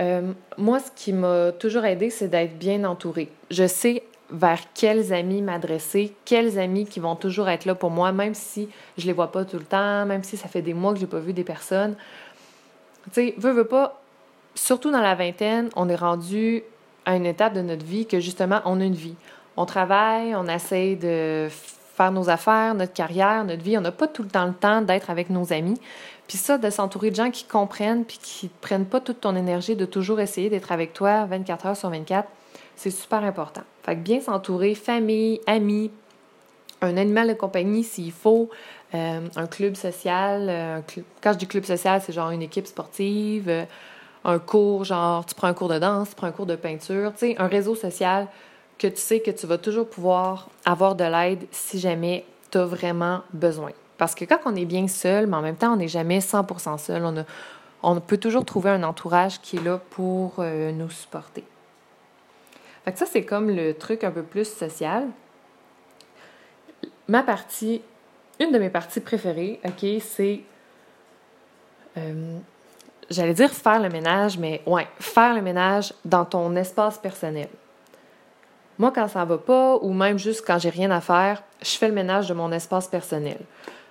euh, 0.00 0.32
moi, 0.56 0.78
ce 0.78 0.90
qui 0.94 1.12
m'a 1.12 1.52
toujours 1.52 1.84
aidé, 1.84 2.10
c'est 2.10 2.28
d'être 2.28 2.56
bien 2.58 2.84
entourée. 2.84 3.30
Je 3.50 3.66
sais 3.66 4.04
vers 4.30 4.60
quels 4.74 5.12
amis 5.12 5.42
m'adresser, 5.42 6.14
quels 6.24 6.58
amis 6.58 6.86
qui 6.86 7.00
vont 7.00 7.16
toujours 7.16 7.48
être 7.48 7.64
là 7.64 7.74
pour 7.74 7.90
moi, 7.90 8.12
même 8.12 8.34
si 8.34 8.68
je 8.98 9.06
les 9.06 9.12
vois 9.12 9.32
pas 9.32 9.44
tout 9.44 9.58
le 9.58 9.64
temps, 9.64 10.04
même 10.06 10.22
si 10.22 10.36
ça 10.36 10.48
fait 10.48 10.62
des 10.62 10.74
mois 10.74 10.92
que 10.92 11.00
j'ai 11.00 11.06
pas 11.06 11.18
vu 11.18 11.32
des 11.32 11.44
personnes. 11.44 11.96
Tu 13.04 13.10
sais, 13.12 13.34
veux, 13.38 13.52
veux 13.52 13.66
pas, 13.66 14.00
surtout 14.54 14.90
dans 14.90 15.00
la 15.00 15.14
vingtaine, 15.14 15.70
on 15.76 15.88
est 15.88 15.96
rendu 15.96 16.62
à 17.06 17.16
une 17.16 17.26
étape 17.26 17.54
de 17.54 17.62
notre 17.62 17.84
vie 17.84 18.06
que 18.06 18.20
justement, 18.20 18.60
on 18.66 18.80
a 18.80 18.84
une 18.84 18.94
vie. 18.94 19.14
On 19.56 19.64
travaille, 19.64 20.34
on 20.34 20.46
essaie 20.46 20.94
de 20.94 21.48
faire 21.50 22.12
nos 22.12 22.28
affaires, 22.28 22.74
notre 22.74 22.92
carrière, 22.92 23.44
notre 23.44 23.62
vie. 23.62 23.78
On 23.78 23.80
n'a 23.80 23.92
pas 23.92 24.06
tout 24.06 24.22
le 24.22 24.28
temps 24.28 24.46
le 24.46 24.52
temps 24.52 24.82
d'être 24.82 25.10
avec 25.10 25.30
nos 25.30 25.52
amis. 25.52 25.80
Puis 26.28 26.36
ça, 26.36 26.58
de 26.58 26.68
s'entourer 26.68 27.10
de 27.10 27.16
gens 27.16 27.30
qui 27.30 27.44
comprennent 27.44 28.04
puis 28.04 28.18
qui 28.22 28.46
ne 28.46 28.50
prennent 28.60 28.84
pas 28.84 29.00
toute 29.00 29.22
ton 29.22 29.34
énergie, 29.34 29.74
de 29.74 29.86
toujours 29.86 30.20
essayer 30.20 30.50
d'être 30.50 30.70
avec 30.70 30.92
toi 30.92 31.24
24 31.24 31.66
heures 31.66 31.76
sur 31.76 31.88
24, 31.88 32.28
c'est 32.78 32.90
super 32.92 33.24
important. 33.24 33.62
Fait 33.82 33.96
que 33.96 34.00
bien 34.00 34.20
s'entourer, 34.20 34.76
famille, 34.76 35.40
amis, 35.46 35.90
un 36.80 36.96
animal 36.96 37.26
de 37.28 37.34
compagnie 37.34 37.82
s'il 37.82 38.12
faut, 38.12 38.48
euh, 38.94 39.20
un 39.34 39.46
club 39.46 39.74
social. 39.74 40.46
Euh, 40.48 40.80
quand 41.20 41.32
je 41.32 41.38
dis 41.38 41.48
club 41.48 41.64
social, 41.64 42.00
c'est 42.04 42.12
genre 42.12 42.30
une 42.30 42.42
équipe 42.42 42.68
sportive. 42.68 43.48
Euh, 43.48 43.64
un 44.24 44.38
cours, 44.38 44.84
genre, 44.84 45.26
tu 45.26 45.34
prends 45.34 45.48
un 45.48 45.54
cours 45.54 45.68
de 45.68 45.78
danse, 45.78 46.10
tu 46.10 46.14
prends 46.14 46.28
un 46.28 46.32
cours 46.32 46.46
de 46.46 46.54
peinture, 46.54 47.12
tu 47.12 47.18
sais, 47.18 47.36
un 47.38 47.46
réseau 47.48 47.74
social 47.74 48.28
que 48.78 48.86
tu 48.86 49.00
sais 49.00 49.20
que 49.20 49.30
tu 49.30 49.46
vas 49.46 49.58
toujours 49.58 49.88
pouvoir 49.88 50.48
avoir 50.64 50.94
de 50.94 51.04
l'aide 51.04 51.46
si 51.50 51.80
jamais 51.80 52.24
tu 52.50 52.58
as 52.58 52.64
vraiment 52.64 53.22
besoin. 53.32 53.70
Parce 53.96 54.14
que 54.14 54.24
quand 54.24 54.38
on 54.44 54.54
est 54.54 54.66
bien 54.66 54.86
seul, 54.86 55.26
mais 55.26 55.36
en 55.36 55.42
même 55.42 55.56
temps, 55.56 55.72
on 55.72 55.76
n'est 55.76 55.88
jamais 55.88 56.20
100% 56.20 56.78
seul, 56.78 57.04
on, 57.04 57.16
a, 57.16 57.24
on 57.82 58.00
peut 58.00 58.18
toujours 58.18 58.44
trouver 58.44 58.70
un 58.70 58.84
entourage 58.84 59.40
qui 59.40 59.56
est 59.56 59.64
là 59.64 59.80
pour 59.90 60.34
nous 60.38 60.90
supporter. 60.90 61.42
Fait 62.88 62.92
que 62.92 63.00
ça, 63.00 63.04
c'est 63.04 63.24
comme 63.24 63.50
le 63.50 63.74
truc 63.74 64.02
un 64.02 64.10
peu 64.10 64.22
plus 64.22 64.50
social. 64.50 65.08
Ma 67.06 67.22
partie, 67.22 67.82
une 68.40 68.50
de 68.50 68.58
mes 68.58 68.70
parties 68.70 69.00
préférées, 69.00 69.60
OK, 69.62 69.86
c'est. 70.00 70.40
Euh, 71.98 72.38
j'allais 73.10 73.34
dire 73.34 73.50
faire 73.50 73.82
le 73.82 73.90
ménage, 73.90 74.38
mais 74.38 74.62
ouais, 74.64 74.88
faire 75.00 75.34
le 75.34 75.42
ménage 75.42 75.92
dans 76.06 76.24
ton 76.24 76.56
espace 76.56 76.96
personnel. 76.96 77.50
Moi, 78.78 78.90
quand 78.90 79.08
ça 79.08 79.22
va 79.26 79.36
pas, 79.36 79.76
ou 79.82 79.92
même 79.92 80.18
juste 80.18 80.42
quand 80.46 80.58
j'ai 80.58 80.70
rien 80.70 80.90
à 80.90 81.02
faire, 81.02 81.42
je 81.60 81.76
fais 81.76 81.88
le 81.88 81.94
ménage 81.94 82.26
de 82.26 82.32
mon 82.32 82.50
espace 82.52 82.88
personnel. 82.88 83.40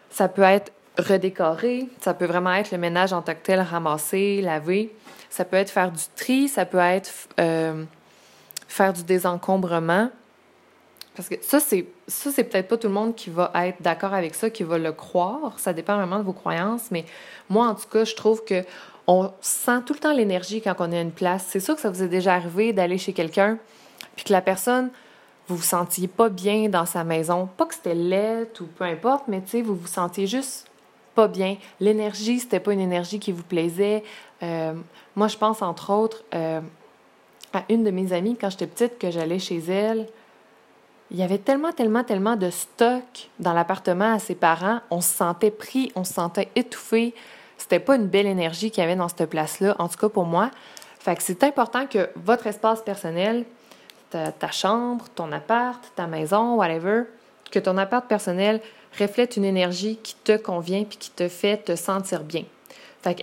Ça 0.09 0.27
peut 0.27 0.41
être 0.41 0.71
redécorer, 0.97 1.87
ça 2.01 2.15
peut 2.15 2.25
vraiment 2.25 2.55
être 2.55 2.71
le 2.71 2.79
ménage 2.79 3.13
en 3.13 3.21
tant 3.21 3.35
que 3.35 3.43
tel, 3.43 3.59
ramasser, 3.61 4.41
laver. 4.41 4.91
Ça 5.29 5.45
peut 5.45 5.57
être 5.57 5.69
faire 5.69 5.91
du 5.91 6.03
tri, 6.15 6.47
ça 6.47 6.65
peut 6.65 6.79
être 6.79 7.11
euh, 7.39 7.83
faire 8.67 8.93
du 8.93 9.03
désencombrement. 9.03 10.09
Parce 11.15 11.29
que 11.29 11.35
ça, 11.41 11.59
c'est 11.59 11.87
ça, 12.07 12.31
c'est 12.31 12.43
peut-être 12.43 12.67
pas 12.67 12.77
tout 12.77 12.87
le 12.87 12.93
monde 12.93 13.15
qui 13.15 13.29
va 13.29 13.51
être 13.55 13.81
d'accord 13.81 14.13
avec 14.13 14.35
ça, 14.35 14.49
qui 14.49 14.63
va 14.63 14.77
le 14.77 14.91
croire. 14.91 15.59
Ça 15.59 15.73
dépend 15.73 15.97
vraiment 15.97 16.19
de 16.19 16.23
vos 16.23 16.33
croyances. 16.33 16.91
Mais 16.91 17.05
moi, 17.49 17.67
en 17.67 17.75
tout 17.75 17.87
cas, 17.91 18.05
je 18.05 18.15
trouve 18.15 18.43
que 18.43 18.63
on 19.07 19.31
sent 19.41 19.81
tout 19.85 19.93
le 19.93 19.99
temps 19.99 20.13
l'énergie 20.13 20.61
quand 20.61 20.75
on 20.79 20.91
est 20.91 20.97
à 20.97 21.01
une 21.01 21.11
place. 21.11 21.45
C'est 21.47 21.59
sûr 21.59 21.75
que 21.75 21.81
ça 21.81 21.89
vous 21.89 22.03
est 22.03 22.09
déjà 22.09 22.35
arrivé 22.35 22.73
d'aller 22.73 22.97
chez 22.97 23.13
quelqu'un, 23.13 23.57
puis 24.15 24.25
que 24.25 24.33
la 24.33 24.41
personne, 24.41 24.89
vous 25.47 25.55
vous 25.55 25.63
sentiez 25.63 26.07
pas 26.07 26.29
bien 26.29 26.67
dans 26.67 26.85
sa 26.85 27.03
maison. 27.03 27.47
Pas 27.57 27.65
que 27.65 27.73
c'était 27.73 27.95
laid 27.95 28.49
ou 28.59 28.65
peu 28.65 28.83
importe, 28.83 29.23
mais 29.27 29.41
tu 29.41 29.49
sais, 29.49 29.61
vous 29.61 29.75
vous 29.75 29.87
sentiez 29.87 30.27
juste 30.27 30.67
pas 31.15 31.27
bien. 31.27 31.57
L'énergie, 31.79 32.39
c'était 32.39 32.59
pas 32.59 32.73
une 32.73 32.81
énergie 32.81 33.19
qui 33.19 33.31
vous 33.31 33.43
plaisait. 33.43 34.03
Euh, 34.43 34.73
moi, 35.15 35.27
je 35.27 35.37
pense 35.37 35.61
entre 35.61 35.91
autres 35.91 36.23
euh, 36.35 36.59
à 37.57 37.63
une 37.69 37.83
de 37.83 37.91
mes 37.91 38.13
amies 38.13 38.37
quand 38.39 38.49
j'étais 38.49 38.67
petite 38.67 38.99
que 38.99 39.11
j'allais 39.11 39.39
chez 39.39 39.57
elle. 39.57 40.07
Il 41.09 41.17
y 41.17 41.23
avait 41.23 41.37
tellement, 41.37 41.71
tellement, 41.71 42.03
tellement 42.03 42.35
de 42.35 42.49
stock 42.49 43.29
dans 43.39 43.53
l'appartement 43.53 44.13
à 44.13 44.19
ses 44.19 44.35
parents. 44.35 44.81
On 44.91 45.01
se 45.01 45.09
sentait 45.09 45.51
pris, 45.51 45.91
on 45.95 46.03
se 46.03 46.13
sentait 46.13 46.49
étouffé. 46.55 47.13
C'était 47.57 47.79
pas 47.79 47.95
une 47.95 48.07
belle 48.07 48.25
énergie 48.25 48.71
qu'il 48.71 48.81
y 48.81 48.85
avait 48.85 48.95
dans 48.95 49.07
cette 49.07 49.29
place-là, 49.29 49.75
en 49.79 49.87
tout 49.87 49.97
cas 49.97 50.09
pour 50.09 50.25
moi. 50.25 50.51
Fait 50.99 51.15
que 51.15 51.23
c'est 51.23 51.43
important 51.43 51.87
que 51.87 52.09
votre 52.15 52.47
espace 52.47 52.81
personnel, 52.81 53.45
ta, 54.09 54.51
chambre, 54.51 55.05
ton 55.15 55.31
appart, 55.31 55.81
ta 55.95 56.07
maison, 56.07 56.55
whatever, 56.55 57.03
que 57.51 57.59
ton 57.59 57.77
appart 57.77 58.05
personnel 58.05 58.61
reflète 58.99 59.37
une 59.37 59.45
énergie 59.45 59.97
qui 60.03 60.15
te 60.15 60.35
convient 60.37 60.83
puis 60.83 60.97
qui 60.97 61.11
te 61.11 61.27
fait 61.27 61.57
te 61.57 61.75
sentir 61.75 62.23
bien. 62.23 62.43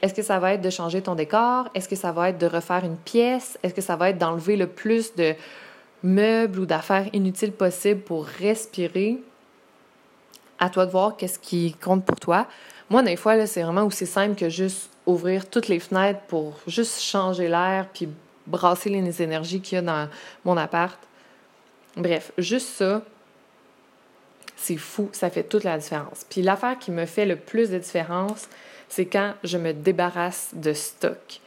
Est-ce 0.02 0.14
que 0.14 0.22
ça 0.22 0.38
va 0.38 0.54
être 0.54 0.62
de 0.62 0.70
changer 0.70 1.02
ton 1.02 1.14
décor? 1.14 1.68
Est-ce 1.74 1.88
que 1.88 1.96
ça 1.96 2.12
va 2.12 2.30
être 2.30 2.38
de 2.38 2.46
refaire 2.46 2.84
une 2.84 2.96
pièce? 2.96 3.58
Est-ce 3.62 3.74
que 3.74 3.80
ça 3.80 3.96
va 3.96 4.10
être 4.10 4.18
d'enlever 4.18 4.56
le 4.56 4.66
plus 4.66 5.14
de 5.14 5.34
meubles 6.02 6.60
ou 6.60 6.66
d'affaires 6.66 7.08
inutiles 7.12 7.52
possibles 7.52 8.00
pour 8.00 8.26
respirer? 8.26 9.18
À 10.58 10.70
toi 10.70 10.86
de 10.86 10.90
voir 10.90 11.16
qu'est-ce 11.16 11.38
qui 11.38 11.74
compte 11.74 12.04
pour 12.04 12.18
toi. 12.20 12.46
Moi, 12.90 13.02
des 13.02 13.16
fois, 13.16 13.46
c'est 13.46 13.62
vraiment 13.62 13.84
aussi 13.84 14.06
simple 14.06 14.36
que 14.36 14.48
juste 14.48 14.90
ouvrir 15.06 15.48
toutes 15.48 15.68
les 15.68 15.80
fenêtres 15.80 16.20
pour 16.28 16.54
juste 16.66 17.00
changer 17.00 17.48
l'air 17.48 17.88
puis 17.92 18.08
brasser 18.46 18.90
les 18.90 19.22
énergies 19.22 19.60
qu'il 19.60 19.76
y 19.76 19.78
a 19.78 19.82
dans 19.82 20.08
mon 20.44 20.56
appart. 20.56 20.98
Bref, 21.96 22.32
juste 22.38 22.68
ça, 22.68 23.02
c'est 24.56 24.76
fou, 24.76 25.08
ça 25.12 25.30
fait 25.30 25.42
toute 25.42 25.64
la 25.64 25.78
différence. 25.78 26.24
Puis 26.28 26.42
l'affaire 26.42 26.78
qui 26.78 26.90
me 26.90 27.06
fait 27.06 27.26
le 27.26 27.36
plus 27.36 27.70
de 27.70 27.78
différence, 27.78 28.48
c'est 28.88 29.06
quand 29.06 29.34
je 29.42 29.58
me 29.58 29.72
débarrasse 29.72 30.50
de 30.54 30.72
stock. 30.72 31.40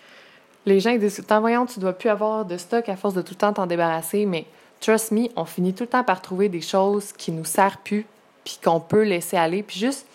Les 0.65 0.79
gens 0.79 0.96
disent 0.96 1.24
temps, 1.25 1.39
voyons, 1.39 1.65
tu 1.65 1.79
dois 1.79 1.94
plus 1.94 2.10
avoir 2.10 2.46
de 2.46 2.58
stock 2.58 2.89
à 2.89 2.96
force 2.96 3.13
de 3.13 3.22
tout 3.22 3.34
le 3.34 3.38
temps 3.38 3.53
t'en 3.53 3.67
débarrasser, 3.67 4.25
mais 4.25 4.46
trust 4.79 5.12
me, 5.12 5.27
on 5.36 5.46
finit 5.46 5.74
tout 5.74 5.84
le 5.84 5.89
temps 5.89 6.03
par 6.03 6.22
trouver 6.22 6.50
des 6.50 6.62
choses 6.62 7.13
qui 7.13 7.32
nous 7.32 7.46
servent 7.46 7.77
plus, 7.84 8.06
puis 8.44 8.60
qu'on 8.63 8.79
peut 8.79 9.03
laisser 9.03 9.38
aller, 9.38 9.63
puis 9.63 9.79
juste 9.79 10.06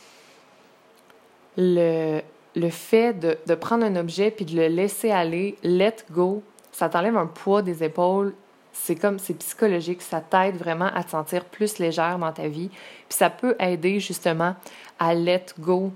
le, 1.56 2.20
le 2.54 2.70
fait 2.70 3.12
de, 3.12 3.38
de 3.46 3.54
prendre 3.54 3.84
un 3.84 3.96
objet 3.96 4.30
puis 4.30 4.44
de 4.44 4.56
le 4.56 4.68
laisser 4.68 5.10
aller, 5.10 5.56
let 5.62 5.96
go, 6.10 6.42
ça 6.72 6.88
t'enlève 6.88 7.16
un 7.16 7.26
poids 7.26 7.62
des 7.62 7.84
épaules. 7.84 8.34
C'est 8.74 8.96
comme, 8.96 9.18
c'est 9.18 9.34
psychologique, 9.34 10.00
ça 10.00 10.22
t'aide 10.22 10.56
vraiment 10.56 10.90
à 10.94 11.04
te 11.04 11.10
sentir 11.10 11.44
plus 11.44 11.78
légère 11.78 12.18
dans 12.18 12.32
ta 12.32 12.48
vie. 12.48 12.68
Puis 12.68 13.18
ça 13.18 13.28
peut 13.28 13.54
aider 13.60 14.00
justement 14.00 14.54
à 14.98 15.14
let 15.14 15.46
go 15.58 15.92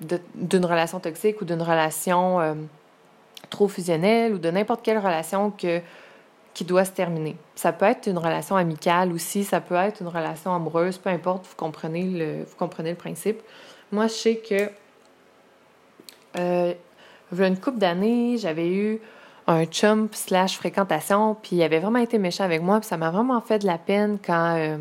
d'une 0.00 0.64
relation 0.64 1.00
toxique 1.00 1.40
ou 1.40 1.44
d'une 1.44 1.62
relation 1.62 2.40
euh, 2.40 2.54
trop 3.50 3.68
fusionnelle 3.68 4.34
ou 4.34 4.38
de 4.38 4.50
n'importe 4.50 4.82
quelle 4.82 4.98
relation 4.98 5.50
que, 5.50 5.80
qui 6.54 6.64
doit 6.64 6.84
se 6.84 6.92
terminer. 6.92 7.36
Ça 7.54 7.72
peut 7.72 7.86
être 7.86 8.06
une 8.06 8.18
relation 8.18 8.56
amicale 8.56 9.12
aussi, 9.12 9.44
ça 9.44 9.60
peut 9.60 9.74
être 9.74 10.00
une 10.00 10.08
relation 10.08 10.54
amoureuse, 10.54 10.98
peu 10.98 11.10
importe, 11.10 11.46
vous 11.46 11.56
comprenez 11.56 12.04
le, 12.04 12.44
vous 12.44 12.56
comprenez 12.56 12.90
le 12.90 12.96
principe. 12.96 13.40
Moi, 13.92 14.06
je 14.08 14.12
sais 14.12 14.36
que 14.36 14.70
euh, 16.38 16.74
il 17.32 17.40
y 17.40 17.46
une 17.46 17.58
couple 17.58 17.78
d'années, 17.78 18.36
j'avais 18.38 18.68
eu 18.68 19.00
un 19.46 19.64
chum 19.64 20.08
slash 20.12 20.56
fréquentation, 20.56 21.36
puis 21.40 21.56
il 21.56 21.62
avait 21.62 21.78
vraiment 21.78 21.98
été 21.98 22.18
méchant 22.18 22.44
avec 22.44 22.62
moi, 22.62 22.80
puis 22.80 22.88
ça 22.88 22.96
m'a 22.96 23.10
vraiment 23.10 23.40
fait 23.40 23.60
de 23.60 23.66
la 23.66 23.78
peine 23.78 24.18
quand, 24.24 24.56
euh, 24.56 24.76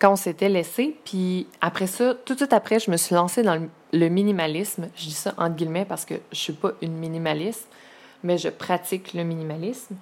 quand 0.00 0.12
on 0.12 0.16
s'était 0.16 0.48
laissé. 0.48 0.96
Puis 1.04 1.46
après 1.60 1.86
ça, 1.86 2.14
tout 2.14 2.32
de 2.32 2.38
suite 2.38 2.52
après, 2.52 2.80
je 2.80 2.90
me 2.90 2.96
suis 2.96 3.14
lancée 3.14 3.42
dans 3.42 3.68
le, 3.92 4.08
minimalisme. 4.08 4.88
Je 4.96 5.04
dis 5.04 5.12
ça 5.12 5.34
entre 5.36 5.56
guillemets 5.56 5.84
parce 5.84 6.04
que 6.04 6.14
je 6.32 6.38
suis 6.38 6.52
pas 6.52 6.72
une 6.80 6.94
minimaliste, 6.94 7.68
mais 8.22 8.38
je 8.38 8.48
pratique 8.48 9.14
le 9.14 9.22
minimalisme. 9.22 9.94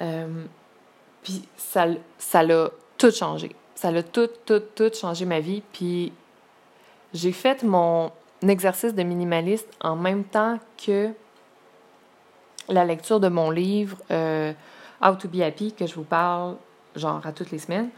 Euh, 0.00 0.44
puis 1.22 1.42
ça, 1.56 1.86
ça 2.18 2.42
l'a 2.42 2.70
tout 2.96 3.10
changé. 3.10 3.54
Ça 3.74 3.90
l'a 3.90 4.02
tout, 4.02 4.28
tout, 4.46 4.62
tout 4.74 4.90
changé 4.94 5.26
ma 5.26 5.40
vie. 5.40 5.62
Puis 5.72 6.12
j'ai 7.12 7.32
fait 7.32 7.62
mon 7.62 8.12
exercice 8.46 8.94
de 8.94 9.02
minimaliste 9.02 9.68
en 9.80 9.96
même 9.96 10.24
temps 10.24 10.58
que 10.84 11.10
la 12.68 12.84
lecture 12.84 13.20
de 13.20 13.28
mon 13.28 13.50
livre 13.50 13.96
euh, 14.10 14.52
How 15.02 15.14
to 15.16 15.28
be 15.28 15.40
happy, 15.40 15.72
que 15.72 15.86
je 15.86 15.94
vous 15.94 16.04
parle 16.04 16.56
genre 16.94 17.24
à 17.26 17.32
toutes 17.32 17.50
les 17.50 17.58
semaines. 17.58 17.90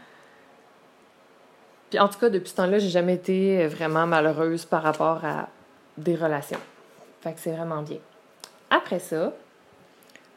Puis 1.89 1.99
en 1.99 2.07
tout 2.07 2.19
cas, 2.19 2.29
depuis 2.29 2.49
ce 2.49 2.55
temps-là, 2.55 2.79
j'ai 2.79 2.89
jamais 2.89 3.15
été 3.15 3.65
vraiment 3.67 4.05
malheureuse 4.05 4.65
par 4.65 4.83
rapport 4.83 5.23
à 5.25 5.49
des 5.97 6.15
relations. 6.15 6.59
Fait 7.21 7.33
que 7.33 7.39
c'est 7.39 7.51
vraiment 7.51 7.81
bien. 7.81 7.97
Après 8.69 8.99
ça, 8.99 9.33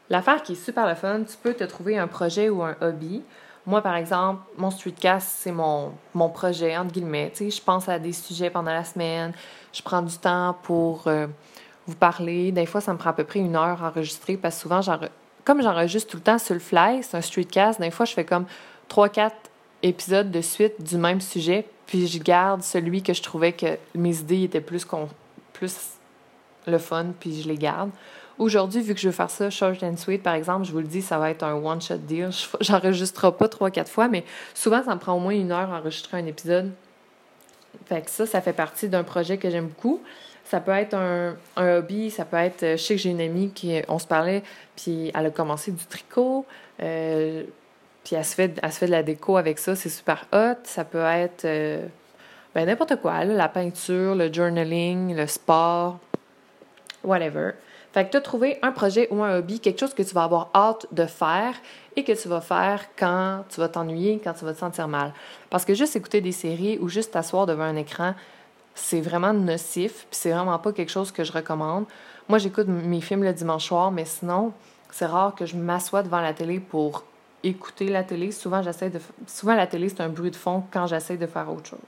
l'affaire 0.09 0.41
qui 0.41 0.53
est 0.53 0.63
super 0.63 0.87
le 0.87 0.95
fun, 0.95 1.21
tu 1.23 1.37
peux 1.41 1.53
te 1.53 1.63
trouver 1.63 1.97
un 1.97 2.07
projet 2.07 2.49
ou 2.49 2.63
un 2.63 2.75
hobby. 2.81 3.21
Moi, 3.65 3.81
par 3.81 3.95
exemple, 3.95 4.41
mon 4.57 4.71
streetcast, 4.71 5.27
c'est 5.39 5.51
mon, 5.51 5.93
mon 6.13 6.29
projet, 6.29 6.75
entre 6.77 6.91
guillemets. 6.91 7.31
Tu 7.33 7.45
sais, 7.45 7.57
je 7.57 7.61
pense 7.61 7.87
à 7.87 7.97
des 7.99 8.11
sujets 8.11 8.49
pendant 8.49 8.73
la 8.73 8.83
semaine. 8.83 9.31
Je 9.71 9.81
prends 9.81 10.01
du 10.01 10.17
temps 10.17 10.57
pour 10.63 11.07
euh, 11.07 11.27
vous 11.87 11.95
parler. 11.95 12.51
Des 12.51 12.65
fois, 12.65 12.81
ça 12.81 12.91
me 12.91 12.97
prend 12.97 13.11
à 13.11 13.13
peu 13.13 13.23
près 13.23 13.39
une 13.39 13.55
heure 13.55 13.81
à 13.81 13.87
enregistrer 13.87 14.35
parce 14.35 14.55
que 14.55 14.61
souvent, 14.63 14.81
comme 15.45 15.61
j'enregistre 15.61 16.11
tout 16.11 16.17
le 16.17 16.23
temps 16.23 16.39
sur 16.39 16.55
le 16.55 16.59
fly, 16.59 17.03
c'est 17.03 17.15
un 17.15 17.21
streetcast, 17.21 17.79
des 17.79 17.91
fois, 17.91 18.05
je 18.05 18.13
fais 18.13 18.25
comme 18.25 18.45
trois, 18.89 19.07
quatre 19.07 19.49
épisodes 19.83 20.31
de 20.31 20.41
suite 20.41 20.81
du 20.81 20.97
même 20.97 21.21
sujet, 21.21 21.65
puis 21.85 22.07
je 22.07 22.17
garde 22.17 22.63
celui 22.63 23.03
que 23.03 23.13
je 23.13 23.21
trouvais 23.21 23.51
que 23.51 23.77
mes 23.93 24.17
idées 24.17 24.43
étaient 24.43 24.61
plus, 24.61 24.87
le 26.65 26.77
fun, 26.77 27.07
puis 27.19 27.41
je 27.41 27.47
les 27.47 27.57
garde. 27.57 27.91
Aujourd'hui, 28.39 28.81
vu 28.81 28.95
que 28.95 28.99
je 28.99 29.07
veux 29.07 29.13
faire 29.13 29.29
ça 29.29 29.49
short 29.49 29.83
and 29.83 29.97
sweet, 29.97 30.23
par 30.23 30.33
exemple, 30.33 30.65
je 30.65 30.71
vous 30.71 30.79
le 30.79 30.87
dis, 30.87 31.01
ça 31.01 31.19
va 31.19 31.29
être 31.29 31.43
un 31.43 31.53
one-shot 31.53 31.97
deal. 31.97 32.29
J'enregistrerai 32.61 33.31
pas 33.33 33.47
trois, 33.47 33.69
quatre 33.69 33.91
fois, 33.91 34.07
mais 34.07 34.23
souvent, 34.55 34.83
ça 34.83 34.95
me 34.95 34.99
prend 34.99 35.13
au 35.13 35.19
moins 35.19 35.33
une 35.33 35.51
heure 35.51 35.71
à 35.71 35.77
enregistrer 35.79 36.17
un 36.17 36.25
épisode. 36.25 36.71
Fait 37.85 38.01
que 38.01 38.09
ça, 38.09 38.25
ça 38.25 38.41
fait 38.41 38.53
partie 38.53 38.89
d'un 38.89 39.03
projet 39.03 39.37
que 39.37 39.49
j'aime 39.49 39.67
beaucoup. 39.67 40.01
Ça 40.45 40.59
peut 40.59 40.71
être 40.71 40.95
un, 40.95 41.35
hobby, 41.57 42.09
ça 42.09 42.25
peut 42.25 42.37
être. 42.37 42.61
Je 42.61 42.77
sais 42.77 42.95
que 42.95 43.01
j'ai 43.01 43.11
une 43.11 43.21
amie 43.21 43.51
qui. 43.51 43.81
On 43.87 43.99
se 43.99 44.07
parlait, 44.07 44.43
puis 44.75 45.11
elle 45.13 45.25
a 45.27 45.29
commencé 45.29 45.71
du 45.71 45.85
tricot. 45.85 46.45
Euh, 46.81 47.43
puis 48.03 48.15
elle 48.15 48.25
se, 48.25 48.35
fait, 48.35 48.59
elle 48.61 48.71
se 48.71 48.79
fait 48.79 48.85
de 48.87 48.91
la 48.91 49.03
déco 49.03 49.37
avec 49.37 49.59
ça, 49.59 49.75
c'est 49.75 49.89
super 49.89 50.25
hot. 50.33 50.59
Ça 50.63 50.83
peut 50.83 51.03
être 51.03 51.45
euh, 51.45 51.85
ben, 52.53 52.65
n'importe 52.65 52.97
quoi, 52.97 53.23
la 53.23 53.47
peinture, 53.47 54.15
le 54.15 54.31
journaling, 54.31 55.15
le 55.15 55.25
sport, 55.27 55.99
whatever. 57.03 57.51
Fait 57.93 58.05
que 58.05 58.11
tu 58.11 58.17
as 58.17 58.21
trouvé 58.21 58.57
un 58.63 58.71
projet 58.71 59.07
ou 59.11 59.23
un 59.23 59.37
hobby, 59.37 59.59
quelque 59.59 59.79
chose 59.79 59.93
que 59.93 60.01
tu 60.01 60.15
vas 60.15 60.23
avoir 60.23 60.49
hâte 60.55 60.87
de 60.91 61.05
faire 61.05 61.53
et 61.95 62.03
que 62.03 62.11
tu 62.11 62.27
vas 62.27 62.41
faire 62.41 62.81
quand 62.97 63.43
tu 63.49 63.59
vas 63.59 63.69
t'ennuyer, 63.69 64.19
quand 64.23 64.33
tu 64.33 64.45
vas 64.45 64.53
te 64.53 64.59
sentir 64.59 64.87
mal. 64.87 65.13
Parce 65.51 65.63
que 65.63 65.75
juste 65.75 65.95
écouter 65.95 66.19
des 66.19 66.31
séries 66.31 66.79
ou 66.81 66.89
juste 66.89 67.11
t'asseoir 67.11 67.45
devant 67.45 67.63
un 67.63 67.75
écran, 67.75 68.15
c'est 68.73 69.01
vraiment 69.01 69.33
nocif, 69.33 70.07
puis 70.09 70.19
c'est 70.19 70.31
vraiment 70.31 70.57
pas 70.57 70.71
quelque 70.71 70.91
chose 70.91 71.11
que 71.11 71.23
je 71.23 71.31
recommande. 71.31 71.85
Moi, 72.27 72.39
j'écoute 72.39 72.67
mes 72.67 73.01
films 73.01 73.23
le 73.23 73.33
dimanche 73.33 73.67
soir, 73.67 73.91
mais 73.91 74.05
sinon, 74.05 74.53
c'est 74.89 75.05
rare 75.05 75.35
que 75.35 75.45
je 75.45 75.55
m'assoie 75.55 76.01
devant 76.01 76.21
la 76.21 76.33
télé 76.33 76.59
pour 76.59 77.03
écouter 77.43 77.87
la 77.87 78.03
télé. 78.03 78.31
Souvent, 78.31 78.61
j'essaie 78.61 78.89
de 78.89 78.99
souvent 79.27 79.55
la 79.55 79.67
télé, 79.67 79.89
c'est 79.89 80.01
un 80.01 80.09
bruit 80.09 80.31
de 80.31 80.35
fond 80.35 80.63
quand 80.71 80.87
j'essaie 80.87 81.17
de 81.17 81.27
faire 81.27 81.51
autre 81.51 81.69
chose. 81.69 81.79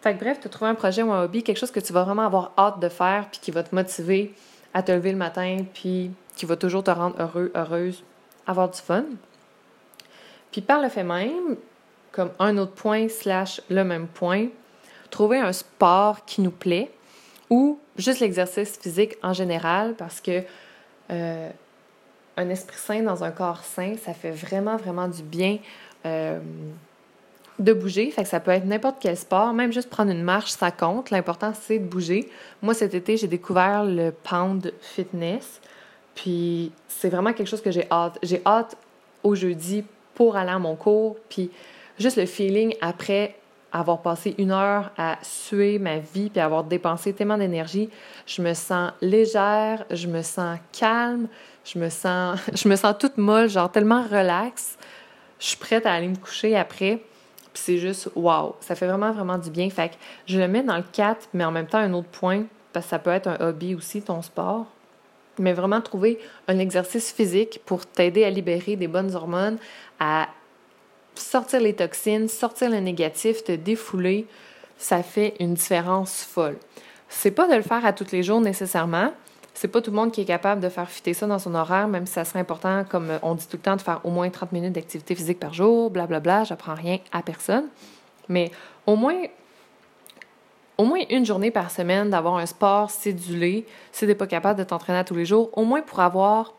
Fait 0.00 0.14
que 0.14 0.20
bref, 0.20 0.40
tu 0.40 0.48
as 0.48 0.50
trouvé 0.50 0.70
un 0.70 0.74
projet 0.74 1.02
ou 1.02 1.12
un 1.12 1.24
hobby, 1.24 1.42
quelque 1.42 1.58
chose 1.58 1.70
que 1.70 1.80
tu 1.80 1.92
vas 1.92 2.02
vraiment 2.02 2.26
avoir 2.26 2.52
hâte 2.58 2.80
de 2.80 2.88
faire, 2.88 3.28
puis 3.30 3.40
qui 3.40 3.50
va 3.52 3.62
te 3.62 3.74
motiver 3.74 4.34
à 4.74 4.82
te 4.82 4.90
lever 4.90 5.12
le 5.12 5.18
matin, 5.18 5.58
puis 5.72 6.10
qui 6.34 6.46
va 6.46 6.56
toujours 6.56 6.82
te 6.82 6.90
rendre 6.90 7.14
heureux, 7.20 7.52
heureuse, 7.54 8.02
avoir 8.46 8.68
du 8.70 8.80
fun. 8.80 9.04
Puis 10.50 10.60
par 10.60 10.80
le 10.82 10.88
fait 10.88 11.04
même, 11.04 11.56
comme 12.10 12.30
un 12.38 12.58
autre 12.58 12.72
point 12.72 13.08
slash 13.08 13.60
le 13.70 13.84
même 13.84 14.06
point, 14.08 14.48
trouver 15.10 15.38
un 15.38 15.52
sport 15.52 16.24
qui 16.24 16.40
nous 16.40 16.50
plaît 16.50 16.90
ou 17.50 17.78
juste 17.96 18.20
l'exercice 18.20 18.78
physique 18.78 19.16
en 19.22 19.32
général 19.32 19.94
parce 19.94 20.20
que 20.20 20.42
euh, 21.10 21.50
un 22.36 22.48
esprit 22.48 22.76
sain 22.76 23.02
dans 23.02 23.24
un 23.24 23.30
corps 23.30 23.64
sain, 23.64 23.94
ça 24.02 24.14
fait 24.14 24.30
vraiment, 24.30 24.76
vraiment 24.76 25.08
du 25.08 25.22
bien 25.22 25.58
euh, 26.06 26.40
de 27.58 27.72
bouger. 27.72 28.10
Fait 28.10 28.22
que 28.22 28.28
ça 28.28 28.40
peut 28.40 28.50
être 28.50 28.64
n'importe 28.64 28.96
quel 29.00 29.16
sport, 29.16 29.52
même 29.52 29.72
juste 29.72 29.90
prendre 29.90 30.10
une 30.10 30.22
marche, 30.22 30.50
ça 30.50 30.70
compte. 30.70 31.10
L'important, 31.10 31.52
c'est 31.54 31.78
de 31.78 31.84
bouger. 31.84 32.28
Moi, 32.62 32.74
cet 32.74 32.94
été, 32.94 33.16
j'ai 33.16 33.28
découvert 33.28 33.84
le 33.84 34.10
Pound 34.10 34.72
Fitness. 34.80 35.60
Puis 36.14 36.72
c'est 36.88 37.08
vraiment 37.08 37.32
quelque 37.32 37.48
chose 37.48 37.62
que 37.62 37.70
j'ai 37.70 37.86
hâte. 37.90 38.18
J'ai 38.22 38.42
hâte 38.44 38.76
au 39.22 39.34
jeudi 39.34 39.84
pour 40.14 40.36
aller 40.36 40.50
à 40.50 40.58
mon 40.58 40.76
cours. 40.76 41.16
Puis 41.28 41.50
juste 41.98 42.16
le 42.16 42.26
feeling 42.26 42.74
après 42.80 43.36
avoir 43.72 44.02
passé 44.02 44.34
une 44.38 44.50
heure 44.50 44.90
à 44.98 45.18
suer 45.22 45.78
ma 45.78 45.98
vie 45.98 46.28
puis 46.28 46.40
avoir 46.40 46.64
dépensé 46.64 47.14
tellement 47.14 47.38
d'énergie, 47.38 47.88
je 48.26 48.42
me 48.42 48.52
sens 48.52 48.92
légère, 49.00 49.86
je 49.90 50.08
me 50.08 50.22
sens 50.22 50.58
calme, 50.78 51.28
je 51.64 51.78
me 51.78 51.88
sens, 51.88 52.38
je 52.54 52.68
me 52.68 52.76
sens 52.76 52.94
toute 52.98 53.18
molle, 53.18 53.48
genre 53.48 53.70
tellement 53.70 54.02
relax. 54.02 54.76
Je 55.38 55.46
suis 55.46 55.56
prête 55.56 55.86
à 55.86 55.92
aller 55.92 56.08
me 56.08 56.16
coucher 56.16 56.56
après. 56.56 57.02
Puis 57.52 57.62
c'est 57.64 57.78
juste 57.78 58.08
wow, 58.14 58.56
ça 58.60 58.74
fait 58.74 58.86
vraiment 58.86 59.12
vraiment 59.12 59.38
du 59.38 59.50
bien. 59.50 59.68
Fait 59.68 59.90
que 59.90 59.94
je 60.26 60.38
le 60.38 60.48
mets 60.48 60.62
dans 60.62 60.76
le 60.76 60.84
4, 60.90 61.28
mais 61.34 61.44
en 61.44 61.50
même 61.50 61.66
temps 61.66 61.78
un 61.78 61.92
autre 61.92 62.08
point 62.08 62.44
parce 62.72 62.86
que 62.86 62.90
ça 62.90 62.98
peut 62.98 63.10
être 63.10 63.28
un 63.28 63.36
hobby 63.40 63.74
aussi 63.74 64.02
ton 64.02 64.22
sport. 64.22 64.66
Mais 65.38 65.52
vraiment 65.52 65.80
trouver 65.80 66.18
un 66.48 66.58
exercice 66.58 67.12
physique 67.12 67.60
pour 67.64 67.86
t'aider 67.86 68.24
à 68.24 68.30
libérer 68.30 68.76
des 68.76 68.88
bonnes 68.88 69.14
hormones, 69.14 69.58
à 69.98 70.28
sortir 71.14 71.60
les 71.60 71.74
toxines, 71.74 72.28
sortir 72.28 72.70
le 72.70 72.80
négatif, 72.80 73.44
te 73.44 73.52
défouler, 73.52 74.26
ça 74.76 75.02
fait 75.02 75.34
une 75.40 75.54
différence 75.54 76.22
folle. 76.22 76.58
C'est 77.08 77.30
pas 77.30 77.46
de 77.46 77.54
le 77.54 77.62
faire 77.62 77.84
à 77.84 77.92
tous 77.92 78.10
les 78.12 78.22
jours 78.22 78.40
nécessairement. 78.40 79.12
C'est 79.54 79.68
pas 79.68 79.80
tout 79.80 79.90
le 79.90 79.96
monde 79.96 80.12
qui 80.12 80.22
est 80.22 80.26
capable 80.26 80.60
de 80.60 80.68
faire 80.68 80.88
fitter 80.88 81.14
ça 81.14 81.26
dans 81.26 81.38
son 81.38 81.54
horaire, 81.54 81.88
même 81.88 82.06
si 82.06 82.14
ça 82.14 82.24
serait 82.24 82.40
important, 82.40 82.84
comme 82.88 83.08
on 83.22 83.34
dit 83.34 83.46
tout 83.46 83.56
le 83.56 83.62
temps, 83.62 83.76
de 83.76 83.82
faire 83.82 84.00
au 84.04 84.10
moins 84.10 84.28
30 84.30 84.52
minutes 84.52 84.72
d'activité 84.72 85.14
physique 85.14 85.38
par 85.38 85.52
jour, 85.52 85.90
blablabla. 85.90 86.44
J'apprends 86.44 86.74
rien 86.74 86.98
à 87.12 87.22
personne. 87.22 87.66
Mais 88.28 88.50
au 88.86 88.96
moins, 88.96 89.14
au 90.78 90.84
moins 90.84 91.00
une 91.10 91.26
journée 91.26 91.50
par 91.50 91.70
semaine 91.70 92.10
d'avoir 92.10 92.36
un 92.36 92.46
sport 92.46 92.90
cédulé, 92.90 93.66
si 93.92 94.06
t'es 94.06 94.14
pas 94.14 94.26
capable 94.26 94.58
de 94.58 94.64
t'entraîner 94.64 95.04
tous 95.04 95.14
les 95.14 95.26
jours, 95.26 95.50
au 95.52 95.64
moins 95.64 95.82
pour 95.82 96.00
avoir 96.00 96.54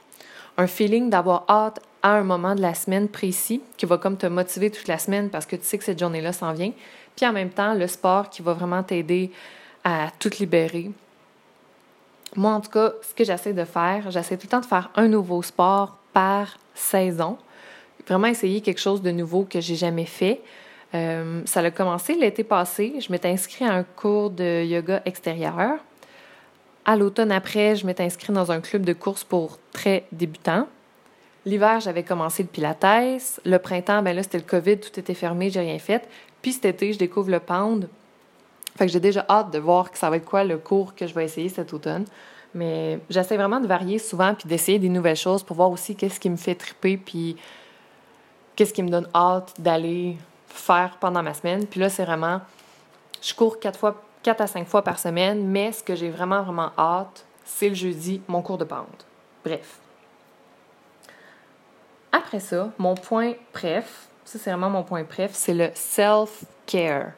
un 0.58 0.68
feeling 0.68 1.10
d'avoir 1.10 1.46
hâte 1.50 1.80
à 2.04 2.12
un 2.12 2.24
moment 2.24 2.54
de 2.54 2.62
la 2.62 2.74
semaine 2.74 3.08
précis 3.08 3.62
qui 3.78 3.86
va 3.86 3.98
comme 3.98 4.18
te 4.18 4.28
motiver 4.28 4.70
toute 4.70 4.88
la 4.88 4.98
semaine 4.98 5.30
parce 5.30 5.46
que 5.46 5.56
tu 5.56 5.64
sais 5.64 5.78
que 5.78 5.84
cette 5.84 6.00
journée-là 6.00 6.34
s'en 6.34 6.54
vient. 6.54 6.72
Puis 7.16 7.26
en 7.26 7.34
même 7.34 7.50
temps, 7.50 7.74
le 7.74 7.88
sport 7.88 8.30
qui 8.30 8.42
va 8.42 8.54
vraiment 8.54 8.84
t'aider 8.84 9.32
à 9.84 10.10
tout 10.20 10.32
libérer. 10.40 10.92
Moi, 12.36 12.52
en 12.52 12.62
tout 12.62 12.72
cas, 12.72 12.94
ce 13.02 13.14
que 13.14 13.24
j'essaie 13.24 13.54
de 13.54 13.66
faire, 13.66 14.10
j'essaie 14.10 14.38
tout 14.38 14.48
le 14.48 14.52
temps 14.52 14.60
de 14.60 14.66
faire 14.66 14.90
un 14.96 15.08
nouveau 15.08 15.42
sport 15.42 15.98
par 16.14 16.58
saison. 16.74 17.38
Vraiment 18.08 18.28
essayer 18.28 18.62
quelque 18.62 18.82
chose 18.82 19.02
de 19.02 19.12
nouveau 19.12 19.46
que 19.50 19.62
j'ai 19.62 19.76
jamais 19.76 20.06
fait. 20.06 20.42
Euh, 20.96 21.42
ça 21.46 21.62
a 21.62 21.72
commencé 21.72 22.16
l'été 22.16 22.44
passé. 22.44 22.96
Je 23.00 23.12
m'étais 23.12 23.30
inscrite 23.30 23.68
à 23.68 23.74
un 23.74 23.84
cours 23.84 24.30
de 24.30 24.64
yoga 24.64 25.02
extérieur. 25.06 25.80
À 26.86 26.96
l'automne 26.96 27.32
après, 27.32 27.76
je 27.76 27.86
m'étais 27.86 28.04
inscrite 28.04 28.32
dans 28.32 28.52
un 28.52 28.60
club 28.60 28.84
de 28.84 28.94
course 28.94 29.24
pour 29.24 29.58
très 29.72 30.06
débutants. 30.12 30.68
L'hiver, 31.46 31.80
j'avais 31.80 32.04
commencé 32.04 32.44
le 32.44 32.50
pilates. 32.50 33.40
Le 33.46 33.58
printemps, 33.58 34.02
ben 34.02 34.16
là, 34.16 34.24
c'était 34.24 34.38
le 34.38 34.44
COVID, 34.44 34.80
tout 34.80 35.00
était 35.00 35.14
fermé, 35.14 35.50
j'ai 35.50 35.62
rien 35.62 35.80
fait. 35.80 36.08
Puis 36.42 36.54
cet 36.54 36.66
été, 36.66 36.94
je 36.94 37.00
découvre 37.00 37.32
le 37.32 37.40
pound. 37.40 37.88
Fait 38.78 38.86
que 38.86 38.92
j'ai 38.92 39.00
déjà 39.00 39.26
hâte 39.30 39.52
de 39.52 39.60
voir 39.60 39.92
que 39.92 39.98
ça 39.98 40.10
va 40.10 40.18
être 40.18 40.26
quoi 40.26 40.44
le 40.44 40.58
cours 40.58 40.96
que 40.96 41.06
je 41.06 41.14
vais 41.14 41.26
essayer 41.26 41.50
cet 41.50 41.74
automne. 41.74 42.06
Mais 42.54 43.00
j'essaie 43.10 43.38
vraiment 43.38 43.60
de 43.60 43.68
varier 43.68 43.98
souvent 44.00 44.36
puis 44.36 44.48
d'essayer 44.48 44.80
des 44.80 44.90
nouvelles 44.90 45.16
choses 45.16 45.44
pour 45.44 45.56
voir 45.56 45.72
aussi 45.72 45.96
qu'est-ce 45.96 46.20
qui 46.20 46.30
me 46.30 46.36
fait 46.36 46.56
triper 46.56 46.98
puis 46.98 47.36
qu'est-ce 48.56 48.74
qui 48.74 48.84
me 48.84 48.90
donne 48.90 49.08
hâte 49.16 49.54
d'aller 49.60 50.18
faire 50.48 50.98
pendant 51.00 51.24
ma 51.24 51.34
semaine. 51.34 51.66
Puis 51.66 51.80
là, 51.80 51.90
c'est 51.90 52.06
vraiment, 52.06 52.42
je 53.22 53.34
cours 53.34 53.60
quatre 53.60 53.80
fois, 53.80 54.02
quatre 54.22 54.42
à 54.42 54.48
cinq 54.48 54.68
fois 54.68 54.84
par 54.84 55.00
semaine, 55.00 55.48
mais 55.48 55.72
ce 55.72 55.84
que 55.84 55.96
j'ai 55.96 56.10
vraiment, 56.10 56.44
vraiment 56.44 56.72
hâte, 56.78 57.26
c'est 57.44 57.70
le 57.70 57.76
jeudi, 57.76 58.22
mon 58.28 58.42
cours 58.42 58.58
de 58.58 58.66
pound. 58.66 58.88
Bref. 59.44 59.80
Après 62.12 62.40
ça, 62.40 62.72
mon 62.78 62.94
point 62.94 63.34
préf, 63.52 64.08
ça 64.24 64.38
c'est 64.38 64.52
vraiment 64.52 64.70
mon 64.70 64.84
point 64.84 65.04
préf, 65.04 65.32
c'est 65.34 65.54
le 65.54 65.72
self-care. 65.74 67.14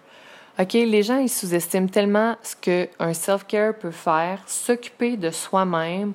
OK, 0.58 0.72
les 0.72 1.04
gens 1.04 1.18
ils 1.18 1.28
sous-estiment 1.28 1.88
tellement 1.88 2.38
ce 2.42 2.56
qu'un 2.56 3.14
self-care 3.14 3.74
peut 3.74 3.92
faire, 3.92 4.42
s'occuper 4.48 5.18
de 5.18 5.30
soi-même. 5.30 6.14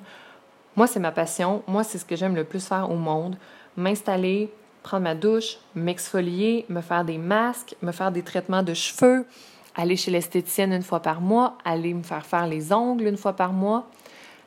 Moi, 0.75 0.87
c'est 0.87 0.99
ma 0.99 1.11
passion, 1.11 1.61
moi 1.67 1.83
c'est 1.83 1.99
ce 1.99 2.05
que 2.05 2.15
j'aime 2.15 2.35
le 2.35 2.43
plus 2.43 2.65
faire 2.65 2.89
au 2.89 2.95
monde, 2.95 3.37
m'installer, 3.77 4.51
prendre 4.81 5.03
ma 5.03 5.13
douche, 5.13 5.59
m'exfolier, 5.75 6.65
me 6.69 6.81
faire 6.81 7.05
des 7.05 7.19
masques, 7.19 7.75
me 7.83 7.91
faire 7.91 8.11
des 8.11 8.23
traitements 8.23 8.63
de 8.63 8.73
cheveux, 8.73 9.27
aller 9.75 9.95
chez 9.95 10.09
l'esthéticienne 10.09 10.73
une 10.73 10.81
fois 10.81 11.01
par 11.01 11.21
mois, 11.21 11.55
aller 11.63 11.93
me 11.93 12.01
faire 12.01 12.25
faire 12.25 12.47
les 12.47 12.73
ongles 12.73 13.05
une 13.05 13.17
fois 13.17 13.33
par 13.33 13.53
mois. 13.53 13.87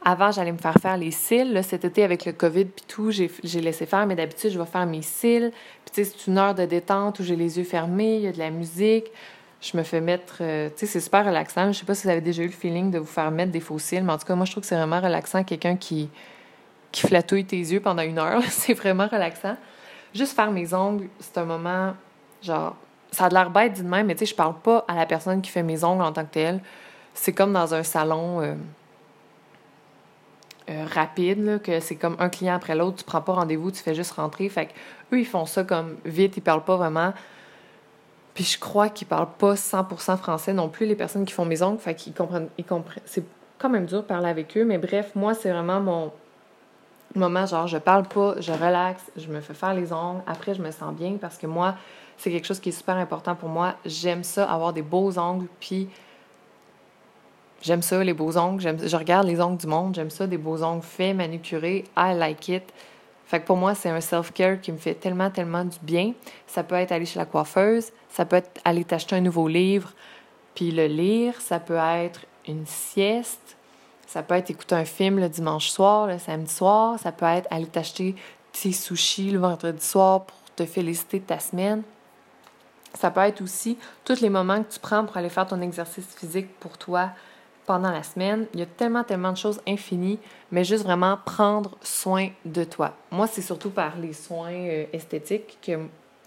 Avant, 0.04 0.32
j'allais 0.32 0.52
me 0.52 0.58
faire 0.58 0.74
faire 0.82 0.96
les 0.96 1.12
cils. 1.12 1.52
Là, 1.52 1.62
cet 1.62 1.84
été, 1.84 2.02
avec 2.02 2.26
le 2.26 2.32
COVID 2.32 2.64
puis 2.64 2.84
tout, 2.88 3.10
j'ai 3.12 3.60
laissé 3.60 3.86
faire, 3.86 4.06
mais 4.06 4.16
d'habitude, 4.16 4.50
je 4.50 4.58
vais 4.58 4.66
faire 4.66 4.86
mes 4.86 5.02
cils. 5.02 5.52
Puis, 5.84 5.94
tu 5.94 6.04
sais, 6.04 6.10
c'est 6.10 6.26
une 6.30 6.36
heure 6.36 6.54
de 6.54 6.66
détente 6.66 7.20
où 7.20 7.22
j'ai 7.22 7.36
les 7.36 7.58
yeux 7.58 7.64
fermés, 7.64 8.16
il 8.16 8.22
y 8.22 8.26
a 8.26 8.32
de 8.32 8.38
la 8.38 8.50
musique. 8.50 9.06
Je 9.64 9.78
me 9.78 9.82
fais 9.82 10.02
mettre... 10.02 10.36
Euh, 10.42 10.68
tu 10.68 10.80
sais, 10.80 10.86
c'est 10.86 11.00
super 11.00 11.24
relaxant. 11.24 11.72
Je 11.72 11.78
sais 11.78 11.86
pas 11.86 11.94
si 11.94 12.02
vous 12.04 12.10
avez 12.10 12.20
déjà 12.20 12.42
eu 12.42 12.48
le 12.48 12.52
feeling 12.52 12.90
de 12.90 12.98
vous 12.98 13.06
faire 13.06 13.30
mettre 13.30 13.50
des 13.50 13.62
cils, 13.78 14.04
mais 14.04 14.12
en 14.12 14.18
tout 14.18 14.26
cas, 14.26 14.34
moi, 14.34 14.44
je 14.44 14.50
trouve 14.50 14.60
que 14.60 14.66
c'est 14.66 14.76
vraiment 14.76 15.00
relaxant. 15.00 15.42
Quelqu'un 15.42 15.76
qui, 15.76 16.10
qui 16.92 17.06
flatouille 17.06 17.46
tes 17.46 17.56
yeux 17.56 17.80
pendant 17.80 18.02
une 18.02 18.18
heure, 18.18 18.42
c'est 18.50 18.74
vraiment 18.74 19.08
relaxant. 19.08 19.56
Juste 20.14 20.36
faire 20.36 20.50
mes 20.50 20.74
ongles, 20.74 21.08
c'est 21.18 21.38
un 21.38 21.46
moment, 21.46 21.94
genre... 22.42 22.76
Ça 23.10 23.26
a 23.26 23.28
l'air 23.30 23.48
bête 23.48 23.74
dit 23.74 23.82
de 23.82 23.88
même, 23.88 24.08
mais 24.08 24.14
tu 24.14 24.20
sais, 24.20 24.26
je 24.26 24.34
parle 24.34 24.58
pas 24.60 24.84
à 24.88 24.96
la 24.96 25.06
personne 25.06 25.40
qui 25.40 25.50
fait 25.50 25.62
mes 25.62 25.82
ongles 25.82 26.02
en 26.02 26.12
tant 26.12 26.24
que 26.24 26.32
telle. 26.32 26.60
C'est 27.14 27.32
comme 27.32 27.52
dans 27.52 27.74
un 27.74 27.82
salon... 27.82 28.42
Euh, 28.42 28.54
euh, 30.70 30.86
rapide, 30.86 31.60
que 31.62 31.78
c'est 31.78 31.96
comme 31.96 32.16
un 32.18 32.30
client 32.30 32.54
après 32.54 32.74
l'autre, 32.74 32.96
tu 32.96 33.04
prends 33.04 33.20
pas 33.20 33.34
rendez-vous, 33.34 33.70
tu 33.70 33.82
fais 33.82 33.94
juste 33.94 34.12
rentrer. 34.12 34.48
Fait 34.48 34.64
que 34.64 34.72
eux, 35.12 35.20
ils 35.20 35.26
font 35.26 35.44
ça 35.44 35.62
comme 35.62 35.96
vite, 36.06 36.38
ils 36.38 36.40
parlent 36.40 36.64
pas 36.64 36.76
vraiment. 36.76 37.12
Puis 38.34 38.44
je 38.44 38.58
crois 38.58 38.88
qu'ils 38.88 39.06
parlent 39.06 39.32
pas 39.38 39.54
100% 39.54 40.16
français 40.16 40.52
non 40.52 40.68
plus, 40.68 40.86
les 40.86 40.96
personnes 40.96 41.24
qui 41.24 41.32
font 41.32 41.44
mes 41.44 41.62
ongles. 41.62 41.78
Fait 41.78 41.94
qu'ils 41.94 42.12
comprennent, 42.12 42.48
ils 42.58 42.64
comprennent. 42.64 43.02
C'est 43.06 43.24
quand 43.58 43.70
même 43.70 43.86
dur 43.86 44.02
de 44.02 44.06
parler 44.06 44.28
avec 44.28 44.56
eux, 44.56 44.64
mais 44.64 44.78
bref, 44.78 45.12
moi, 45.14 45.34
c'est 45.34 45.50
vraiment 45.50 45.80
mon 45.80 46.12
moment, 47.14 47.46
genre, 47.46 47.68
je 47.68 47.78
parle 47.78 48.02
pas, 48.08 48.34
je 48.40 48.50
relaxe, 48.50 49.04
je 49.16 49.28
me 49.28 49.40
fais 49.40 49.54
faire 49.54 49.72
les 49.72 49.92
ongles. 49.92 50.22
Après, 50.26 50.54
je 50.54 50.60
me 50.60 50.72
sens 50.72 50.92
bien 50.92 51.16
parce 51.20 51.38
que 51.38 51.46
moi, 51.46 51.76
c'est 52.16 52.30
quelque 52.30 52.46
chose 52.46 52.58
qui 52.58 52.70
est 52.70 52.72
super 52.72 52.96
important 52.96 53.36
pour 53.36 53.48
moi. 53.48 53.74
J'aime 53.84 54.24
ça, 54.24 54.50
avoir 54.50 54.72
des 54.72 54.82
beaux 54.82 55.16
ongles, 55.18 55.46
puis 55.60 55.88
J'aime 57.64 57.80
ça, 57.80 58.04
les 58.04 58.12
beaux 58.12 58.36
ongles. 58.36 58.60
Je 58.86 58.96
regarde 58.96 59.26
les 59.26 59.40
ongles 59.40 59.56
du 59.56 59.66
monde. 59.66 59.94
J'aime 59.94 60.10
ça, 60.10 60.26
des 60.26 60.36
beaux 60.36 60.62
ongles 60.62 60.82
faits, 60.82 61.16
manucurés. 61.16 61.84
I 61.96 62.14
like 62.14 62.46
it. 62.50 62.62
Pour 63.40 63.56
moi, 63.56 63.74
c'est 63.74 63.88
un 63.88 64.00
self-care 64.00 64.60
qui 64.60 64.72
me 64.72 64.76
fait 64.76 64.94
tellement, 64.94 65.30
tellement 65.30 65.64
du 65.64 65.78
bien. 65.82 66.12
Ça 66.46 66.62
peut 66.62 66.74
être 66.74 66.92
aller 66.92 67.06
chez 67.06 67.18
la 67.18 67.26
coiffeuse. 67.26 67.90
Ça 68.10 68.24
peut 68.24 68.36
être 68.36 68.60
aller 68.64 68.84
t'acheter 68.84 69.16
un 69.16 69.20
nouveau 69.20 69.48
livre 69.48 69.92
puis 70.54 70.70
le 70.70 70.86
lire. 70.86 71.40
Ça 71.40 71.58
peut 71.58 71.78
être 71.78 72.20
une 72.46 72.66
sieste. 72.66 73.56
Ça 74.06 74.22
peut 74.22 74.34
être 74.34 74.50
écouter 74.50 74.74
un 74.74 74.84
film 74.84 75.18
le 75.18 75.28
dimanche 75.28 75.70
soir, 75.70 76.06
le 76.06 76.18
samedi 76.18 76.52
soir. 76.52 76.98
Ça 76.98 77.12
peut 77.12 77.26
être 77.26 77.48
aller 77.50 77.66
t'acheter 77.66 78.14
tes 78.52 78.72
sushis 78.72 79.30
le 79.30 79.38
vendredi 79.38 79.84
soir 79.84 80.24
pour 80.24 80.36
te 80.54 80.64
féliciter 80.64 81.18
de 81.18 81.24
ta 81.24 81.40
semaine. 81.40 81.82
Ça 82.94 83.10
peut 83.10 83.22
être 83.22 83.42
aussi 83.42 83.76
tous 84.04 84.20
les 84.20 84.30
moments 84.30 84.62
que 84.62 84.72
tu 84.72 84.78
prends 84.78 85.04
pour 85.04 85.16
aller 85.16 85.28
faire 85.28 85.46
ton 85.46 85.60
exercice 85.60 86.06
physique 86.14 86.48
pour 86.60 86.78
toi, 86.78 87.10
pendant 87.66 87.90
la 87.90 88.02
semaine. 88.02 88.46
Il 88.54 88.60
y 88.60 88.62
a 88.62 88.66
tellement, 88.66 89.04
tellement 89.04 89.32
de 89.32 89.36
choses 89.36 89.60
infinies, 89.66 90.18
mais 90.50 90.64
juste 90.64 90.84
vraiment 90.84 91.18
prendre 91.24 91.76
soin 91.82 92.28
de 92.44 92.64
toi. 92.64 92.94
Moi, 93.10 93.26
c'est 93.26 93.42
surtout 93.42 93.70
par 93.70 93.98
les 93.98 94.12
soins 94.12 94.52
euh, 94.52 94.86
esthétiques 94.92 95.58
que 95.62 95.78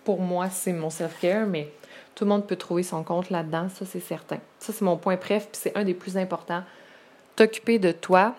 pour 0.03 0.21
moi, 0.21 0.49
c'est 0.49 0.73
mon 0.73 0.89
self-care, 0.89 1.45
mais 1.47 1.71
tout 2.15 2.23
le 2.23 2.29
monde 2.29 2.47
peut 2.47 2.55
trouver 2.55 2.83
son 2.83 3.03
compte 3.03 3.29
là-dedans, 3.29 3.67
ça 3.69 3.85
c'est 3.85 3.99
certain. 3.99 4.39
Ça, 4.59 4.73
c'est 4.73 4.83
mon 4.83 4.97
point 4.97 5.17
préf, 5.17 5.47
puis 5.51 5.59
c'est 5.61 5.77
un 5.77 5.83
des 5.83 5.93
plus 5.93 6.17
importants. 6.17 6.63
T'occuper 7.35 7.77
de 7.77 7.91
toi, 7.91 8.35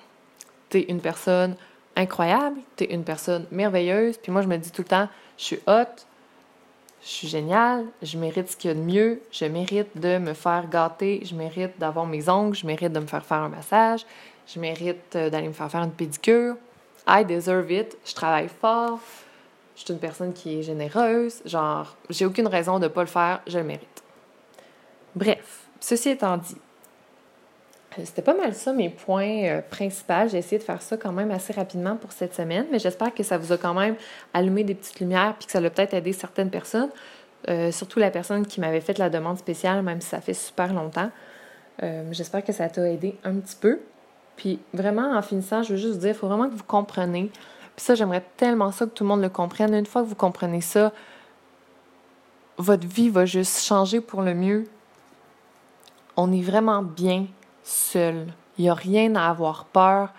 t'es 0.70 0.86
une 0.88 1.00
personne 1.00 1.56
incroyable, 1.98 2.60
t'es 2.76 2.86
une 2.86 3.04
personne 3.04 3.46
merveilleuse. 3.50 4.16
Puis 4.18 4.32
moi, 4.32 4.42
je 4.42 4.48
me 4.48 4.56
dis 4.56 4.70
tout 4.70 4.82
le 4.82 4.88
temps, 4.88 5.08
je 5.36 5.44
suis 5.44 5.60
hot, 5.66 6.06
je 7.02 7.08
suis 7.08 7.28
géniale, 7.28 7.86
je 8.02 8.18
mérite 8.18 8.50
ce 8.50 8.56
qu'il 8.56 8.68
y 8.68 8.72
a 8.72 8.74
de 8.74 8.80
mieux, 8.80 9.20
je 9.30 9.44
mérite 9.44 9.98
de 9.98 10.18
me 10.18 10.34
faire 10.34 10.68
gâter, 10.68 11.22
je 11.24 11.34
mérite 11.34 11.78
d'avoir 11.78 12.06
mes 12.06 12.28
ongles, 12.28 12.56
je 12.56 12.66
mérite 12.66 12.92
de 12.92 13.00
me 13.00 13.06
faire 13.06 13.24
faire 13.24 13.38
un 13.38 13.48
massage, 13.48 14.04
je 14.46 14.58
mérite 14.58 15.14
euh, 15.14 15.30
d'aller 15.30 15.48
me 15.48 15.52
faire 15.52 15.70
faire 15.70 15.82
une 15.82 15.92
pédicure. 15.92 16.56
I 17.06 17.24
deserve 17.24 17.70
it, 17.70 17.96
je 18.04 18.14
travaille 18.14 18.48
fort, 18.48 19.00
je 19.76 19.84
suis 19.84 19.92
une 19.92 20.00
personne 20.00 20.32
qui 20.32 20.58
est 20.58 20.62
généreuse, 20.62 21.40
genre, 21.44 21.96
j'ai 22.10 22.26
aucune 22.26 22.48
raison 22.48 22.78
de 22.78 22.84
ne 22.84 22.88
pas 22.88 23.02
le 23.02 23.06
faire, 23.06 23.40
je 23.46 23.58
le 23.58 23.64
mérite. 23.64 24.02
Bref, 25.14 25.68
ceci 25.80 26.10
étant 26.10 26.36
dit, 26.36 26.56
c'était 28.04 28.22
pas 28.22 28.34
mal 28.34 28.54
ça 28.54 28.72
mes 28.72 28.90
points 28.90 29.44
euh, 29.44 29.60
principaux. 29.68 30.28
J'ai 30.30 30.38
essayé 30.38 30.58
de 30.58 30.62
faire 30.62 30.82
ça 30.82 30.96
quand 30.96 31.12
même 31.12 31.30
assez 31.30 31.52
rapidement 31.52 31.96
pour 31.96 32.12
cette 32.12 32.34
semaine, 32.34 32.66
mais 32.70 32.78
j'espère 32.78 33.12
que 33.12 33.22
ça 33.22 33.38
vous 33.38 33.52
a 33.52 33.56
quand 33.56 33.74
même 33.74 33.96
allumé 34.34 34.62
des 34.64 34.74
petites 34.74 35.00
lumières 35.00 35.34
puis 35.38 35.46
que 35.46 35.52
ça 35.52 35.60
l'a 35.60 35.70
peut-être 35.70 35.94
aidé 35.94 36.12
certaines 36.12 36.50
personnes, 36.50 36.90
euh, 37.48 37.72
surtout 37.72 37.98
la 37.98 38.10
personne 38.10 38.46
qui 38.46 38.60
m'avait 38.60 38.80
fait 38.80 38.98
la 38.98 39.10
demande 39.10 39.38
spéciale, 39.38 39.82
même 39.82 40.00
si 40.00 40.08
ça 40.08 40.20
fait 40.20 40.34
super 40.34 40.72
longtemps. 40.72 41.10
j'espère 42.10 42.44
que 42.44 42.52
ça 42.52 42.68
t'a 42.68 42.90
aidé 42.90 43.16
un 43.24 43.34
petit 43.34 43.56
peu. 43.56 43.80
Puis 44.36 44.60
vraiment, 44.72 45.16
en 45.16 45.22
finissant, 45.22 45.62
je 45.62 45.70
veux 45.72 45.78
juste 45.78 45.98
dire, 45.98 46.10
il 46.10 46.14
faut 46.14 46.28
vraiment 46.28 46.48
que 46.48 46.54
vous 46.54 46.64
compreniez. 46.64 47.30
Puis 47.76 47.84
ça, 47.84 47.94
j'aimerais 47.94 48.24
tellement 48.36 48.72
ça 48.72 48.86
que 48.86 48.90
tout 48.90 49.04
le 49.04 49.08
monde 49.08 49.22
le 49.22 49.28
comprenne. 49.28 49.74
Une 49.74 49.86
fois 49.86 50.02
que 50.02 50.08
vous 50.08 50.14
comprenez 50.14 50.60
ça, 50.60 50.92
votre 52.56 52.86
vie 52.86 53.08
va 53.08 53.24
juste 53.24 53.64
changer 53.64 54.00
pour 54.00 54.22
le 54.22 54.34
mieux. 54.34 54.64
On 56.16 56.32
est 56.32 56.42
vraiment 56.42 56.82
bien 56.82 57.26
seul. 57.68 58.26
Il 58.56 58.62
n'y 58.64 58.70
a 58.70 58.74
rien 58.74 59.14
à 59.14 59.28
avoir 59.28 59.66
peur. 59.66 60.10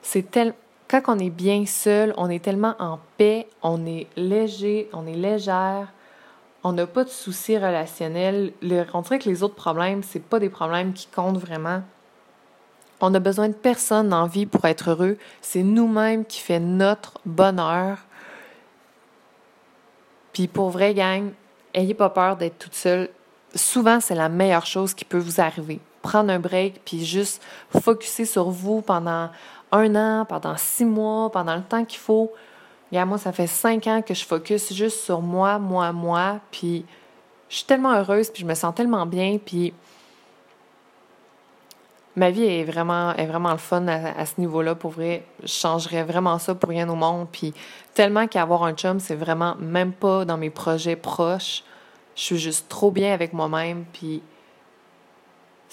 C'est 0.00 0.30
tel... 0.30 0.54
Quand 0.88 1.02
on 1.08 1.18
est 1.18 1.30
bien 1.30 1.64
seul, 1.66 2.12
on 2.16 2.28
est 2.28 2.42
tellement 2.42 2.74
en 2.78 2.98
paix, 3.16 3.48
on 3.62 3.86
est 3.86 4.08
léger, 4.16 4.90
on 4.92 5.06
est 5.06 5.14
légère, 5.14 5.88
on 6.64 6.72
n'a 6.72 6.86
pas 6.86 7.04
de 7.04 7.08
soucis 7.08 7.56
relationnels. 7.56 8.52
Le... 8.60 8.84
On 8.92 9.00
dirait 9.00 9.18
que 9.18 9.28
les 9.28 9.42
autres 9.42 9.54
problèmes, 9.54 10.02
c'est 10.02 10.22
pas 10.22 10.38
des 10.38 10.50
problèmes 10.50 10.92
qui 10.92 11.06
comptent 11.06 11.38
vraiment. 11.38 11.82
On 13.00 13.12
a 13.14 13.18
besoin 13.20 13.48
de 13.48 13.54
personne 13.54 14.10
la 14.10 14.26
vie 14.26 14.46
pour 14.46 14.64
être 14.66 14.90
heureux. 14.90 15.16
C'est 15.40 15.62
nous-mêmes 15.62 16.24
qui 16.24 16.40
fait 16.40 16.60
notre 16.60 17.20
bonheur. 17.24 17.98
Puis 20.32 20.46
pour 20.46 20.70
vrai, 20.70 20.94
gang, 20.94 21.32
ayez 21.74 21.94
pas 21.94 22.10
peur 22.10 22.36
d'être 22.36 22.58
toute 22.58 22.74
seule. 22.74 23.08
Souvent, 23.54 23.98
c'est 23.98 24.14
la 24.14 24.28
meilleure 24.28 24.66
chose 24.66 24.94
qui 24.94 25.04
peut 25.04 25.18
vous 25.18 25.40
arriver 25.40 25.80
prendre 26.02 26.30
un 26.32 26.38
break, 26.38 26.82
puis 26.84 27.04
juste 27.04 27.42
focuser 27.80 28.24
sur 28.24 28.50
vous 28.50 28.82
pendant 28.82 29.30
un 29.70 29.94
an, 29.94 30.26
pendant 30.28 30.56
six 30.56 30.84
mois, 30.84 31.30
pendant 31.30 31.56
le 31.56 31.62
temps 31.62 31.84
qu'il 31.84 32.00
faut. 32.00 32.32
Et 32.92 33.02
moi, 33.04 33.16
ça 33.16 33.32
fait 33.32 33.46
cinq 33.46 33.86
ans 33.86 34.02
que 34.02 34.12
je 34.12 34.24
focus 34.24 34.72
juste 34.72 35.00
sur 35.00 35.22
moi, 35.22 35.58
moi, 35.58 35.92
moi, 35.92 36.40
puis 36.50 36.84
je 37.48 37.56
suis 37.56 37.66
tellement 37.66 37.94
heureuse, 37.94 38.30
puis 38.30 38.42
je 38.42 38.46
me 38.46 38.54
sens 38.54 38.74
tellement 38.74 39.06
bien, 39.06 39.38
puis 39.38 39.72
ma 42.16 42.30
vie 42.30 42.44
est 42.44 42.64
vraiment, 42.64 43.14
est 43.14 43.26
vraiment 43.26 43.52
le 43.52 43.58
fun 43.58 43.86
à, 43.88 44.26
ce 44.26 44.40
niveau-là. 44.40 44.74
Pour 44.74 44.90
vrai, 44.90 45.24
je 45.42 45.48
changerais 45.48 46.02
vraiment 46.02 46.38
ça 46.38 46.54
pour 46.54 46.68
rien 46.68 46.88
au 46.88 46.94
monde. 46.94 47.28
Puis 47.30 47.54
tellement 47.94 48.26
qu'avoir 48.26 48.64
un 48.64 48.74
chum, 48.74 49.00
c'est 49.00 49.14
vraiment 49.14 49.56
même 49.58 49.92
pas 49.92 50.24
dans 50.24 50.36
mes 50.36 50.50
projets 50.50 50.96
proches. 50.96 51.64
Je 52.14 52.22
suis 52.22 52.38
juste 52.38 52.68
trop 52.68 52.90
bien 52.90 53.14
avec 53.14 53.32
moi-même. 53.32 53.84
Puis 53.92 54.22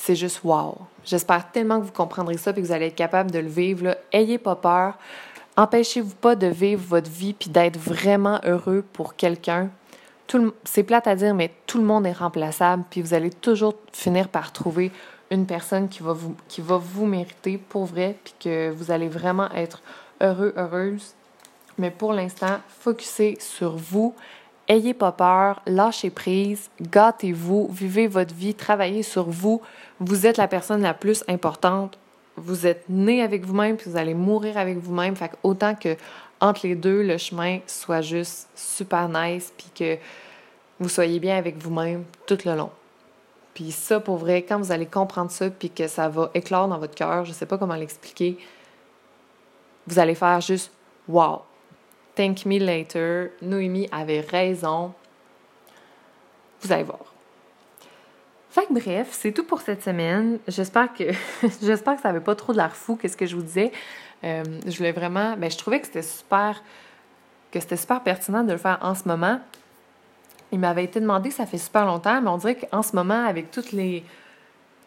c'est 0.02 0.16
juste 0.16 0.42
wow. 0.46 0.78
J'espère 1.04 1.52
tellement 1.52 1.80
que 1.80 1.86
vous 1.86 1.92
comprendrez 1.92 2.38
ça 2.38 2.52
et 2.52 2.54
que 2.54 2.62
vous 2.62 2.72
allez 2.72 2.86
être 2.88 2.96
capable 2.96 3.32
de 3.32 3.40
le 3.40 3.50
vivre. 3.50 3.98
Ayez 4.14 4.38
pas 4.38 4.56
peur. 4.56 4.98
Empêchez-vous 5.58 6.16
pas 6.16 6.36
de 6.36 6.48
vivre 6.48 6.82
votre 6.88 7.12
vie 7.12 7.34
puis 7.34 7.50
d'être 7.50 7.78
vraiment 7.78 8.40
heureux 8.46 8.84
pour 8.94 9.18
quelqu'un. 9.18 9.70
C'est 10.64 10.84
plate 10.84 11.08
à 11.08 11.16
dire, 11.16 11.36
mais 11.36 11.52
tout 11.68 11.80
le 11.80 11.84
monde 11.84 12.08
est 12.08 12.14
remplaçable, 12.14 12.84
puis 12.90 13.02
vous 13.02 13.14
allez 13.14 13.30
toujours 13.30 13.74
finir 13.92 14.30
par 14.30 14.54
trouver 14.54 14.92
une 15.32 15.46
personne 15.46 15.90
qui 15.90 16.02
va 16.02 16.14
vous, 16.14 16.36
qui 16.48 16.62
va 16.62 16.78
vous 16.78 17.06
mériter 17.06 17.58
pour 17.58 17.86
vrai, 17.86 18.16
puis 18.24 18.34
que 18.40 18.70
vous 18.70 18.92
allez 18.92 19.10
vraiment 19.10 19.52
être 19.52 19.82
heureux, 20.22 20.54
heureuse. 20.56 21.14
Mais 21.78 21.92
pour 21.92 22.14
l'instant, 22.14 22.60
focussez 22.68 23.38
sur 23.40 23.76
vous, 23.76 24.16
Ayez 24.70 24.94
pas 24.94 25.12
peur, 25.12 25.64
lâchez 25.66 26.12
prise, 26.12 26.70
gâtez-vous, 26.80 27.70
vivez 27.72 28.08
votre 28.08 28.36
vie, 28.36 28.54
travaillez 28.54 29.02
sur 29.02 29.28
vous. 29.28 29.64
Vous 30.00 30.28
êtes 30.28 30.38
la 30.38 30.48
personne 30.48 30.84
la 30.84 30.94
plus 30.94 31.24
importante. 31.28 31.98
Vous 32.38 32.68
êtes 32.68 32.88
né 32.88 33.24
avec 33.24 33.44
vous-même, 33.44 33.78
puis 33.78 33.90
vous 33.90 33.98
allez 33.98 34.14
mourir 34.14 34.60
avec 34.60 34.78
vous-même. 34.78 35.16
Fait 35.16 35.32
autant 35.42 35.74
que 35.74 35.98
entre 36.40 36.68
les 36.68 36.76
deux, 36.76 37.02
le 37.02 37.18
chemin 37.18 37.60
soit 37.66 38.02
juste 38.02 38.48
super 38.56 39.10
nice, 39.10 39.52
puis 39.58 39.72
que 39.74 39.98
vous 40.80 40.88
soyez 40.88 41.20
bien 41.20 41.36
avec 41.36 41.58
vous-même 41.58 42.06
tout 42.28 42.38
le 42.46 42.56
long. 42.56 42.70
Puis 43.56 43.72
ça, 43.72 44.00
pour 44.00 44.18
vrai, 44.18 44.44
quand 44.44 44.60
vous 44.60 44.72
allez 44.72 44.86
comprendre 44.86 45.32
ça, 45.32 45.50
puis 45.50 45.72
que 45.72 45.88
ça 45.88 46.10
va 46.10 46.30
éclore 46.36 46.68
dans 46.68 46.78
votre 46.78 46.94
cœur, 46.94 47.26
je 47.26 47.34
sais 47.34 47.48
pas 47.48 47.58
comment 47.58 47.76
l'expliquer, 47.76 48.38
vous 49.88 49.98
allez 49.98 50.16
faire 50.16 50.40
juste 50.42 50.72
wow, 51.08 51.42
Thank 52.20 52.46
me 52.46 52.60
later. 52.60 53.32
Noémie 53.42 53.88
avait 53.94 54.20
raison. 54.20 54.94
Vous 56.60 56.70
allez 56.70 56.84
voir. 56.84 57.14
Fait 58.50 58.68
bref, 58.70 59.08
c'est 59.12 59.32
tout 59.32 59.46
pour 59.46 59.62
cette 59.62 59.82
semaine. 59.82 60.38
J'espère 60.46 60.92
que 60.94 61.06
j'espère 61.62 61.96
que 61.96 62.02
ça 62.02 62.10
n'avait 62.10 62.20
pas 62.20 62.36
trop 62.36 62.52
de 62.52 62.58
l'air 62.58 62.76
fou, 62.76 62.98
qu'est-ce 62.98 63.16
que 63.16 63.26
je 63.26 63.38
vous 63.38 63.42
disais. 63.42 63.72
Euh, 64.26 64.44
je 64.68 64.78
voulais 64.78 64.92
vraiment. 64.92 65.38
Ben, 65.38 65.50
je 65.50 65.58
trouvais 65.58 65.80
que 65.80 65.86
c'était 65.86 66.02
super 66.02 66.62
que 67.52 67.62
c'était 67.62 67.78
super 67.78 68.04
pertinent 68.04 68.44
de 68.44 68.52
le 68.52 68.58
faire 68.58 68.80
en 68.82 68.96
ce 68.96 69.08
moment. 69.08 69.40
Il 70.52 70.60
m'avait 70.60 70.84
été 70.84 71.00
demandé, 71.00 71.32
ça 71.32 71.46
fait 71.46 71.58
super 71.58 71.86
longtemps, 71.86 72.22
mais 72.22 72.30
on 72.30 72.38
dirait 72.38 72.58
qu'en 72.58 72.84
ce 72.84 72.98
moment, 72.98 73.26
avec 73.28 73.50
toutes 73.50 73.72
les 73.72 74.04